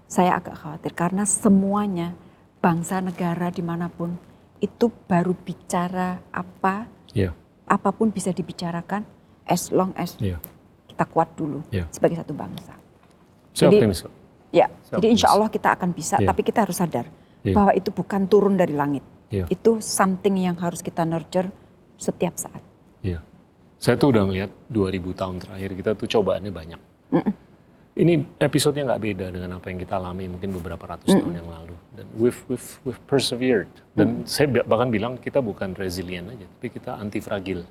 [0.06, 2.14] Saya agak khawatir karena semuanya
[2.62, 4.18] bangsa negara di mana pun
[4.62, 7.34] itu baru bicara apa, Ya.
[7.66, 9.06] apa pun bisa dibicarakan
[9.48, 10.38] as long as Ya.
[10.86, 11.88] kita kuat dulu Ya.
[11.90, 12.76] sebagai satu bangsa.
[13.52, 14.00] Saya Jadi- optimis.
[14.48, 15.28] Ya, Saya jadi insya.
[15.32, 16.28] Allah kita akan bisa, Ya.
[16.28, 17.04] tapi kita harus sadar
[17.44, 17.52] Ya.
[17.52, 19.04] bahwa itu bukan turun dari langit.
[19.28, 19.44] Ya.
[19.48, 21.52] Itu something yang harus kita nurture
[22.00, 22.64] setiap saat.
[23.04, 23.20] Iya.
[23.76, 26.80] Saya tuh udah ngeliat 2000 tahun terakhir kita tuh cobaannya banyak.
[27.12, 27.34] Mm-mm.
[27.98, 31.74] Ini episodenya nggak beda dengan apa yang kita alami mungkin beberapa ratus tahun yang lalu.
[31.92, 33.68] Dan we've, we've, we've persevered.
[33.92, 37.66] Dan saya bi- bahkan bilang kita bukan resilient aja, tapi kita anti fragil.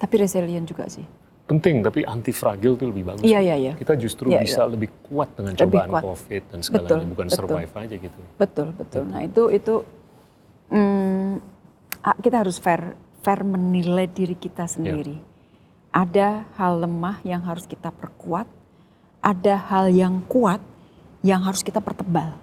[0.00, 1.04] Tapi resilient juga sih.
[1.44, 3.26] Penting, tapi anti fragil tuh lebih bagus.
[3.26, 3.72] Iya, iya, iya.
[3.74, 6.02] Kita justru Iya, bisa lebih kuat dengan Lebih cobaan kuat.
[6.06, 7.38] COVID dan segalanya, Betul, bukan betul.
[7.42, 8.20] survive aja gitu.
[8.38, 9.02] Betul, betul.
[9.10, 9.74] Nah itu itu
[10.70, 11.30] hmm,
[12.22, 15.18] kita harus fair fair menilai diri kita sendiri.
[15.90, 18.46] Ada hal lemah yang harus kita perkuat,
[19.18, 20.62] ada hal yang kuat
[21.26, 22.38] yang harus kita pertebal.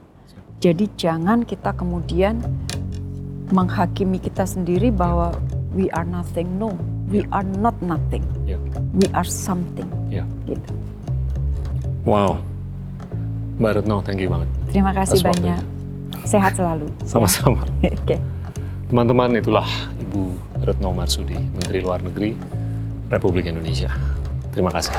[0.60, 2.44] Jadi jangan kita kemudian
[3.48, 5.32] menghakimi kita sendiri bahwa
[5.72, 6.60] we are nothing.
[6.60, 6.76] No,
[7.08, 8.24] we are not nothing.
[8.44, 8.60] Ya.
[8.96, 9.88] We are something.
[10.12, 10.28] Ya.
[10.44, 10.72] Gitu.
[12.04, 12.40] Wow.
[13.58, 14.50] Mbak Retno, thank you banget.
[14.70, 15.56] Terima kasih Atas waktunya.
[15.58, 15.62] banyak.
[16.28, 16.88] Sehat selalu.
[17.12, 17.64] Sama-sama.
[17.82, 18.20] Oke.
[18.88, 19.68] Teman-teman, itulah
[20.00, 20.32] Ibu
[20.64, 22.32] Retno Marsudi, Menteri Luar Negeri
[23.12, 23.92] Republik Indonesia.
[24.56, 24.96] Terima kasih.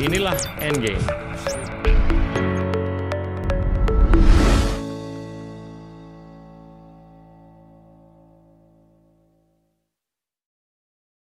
[0.00, 1.00] Inilah Endgame.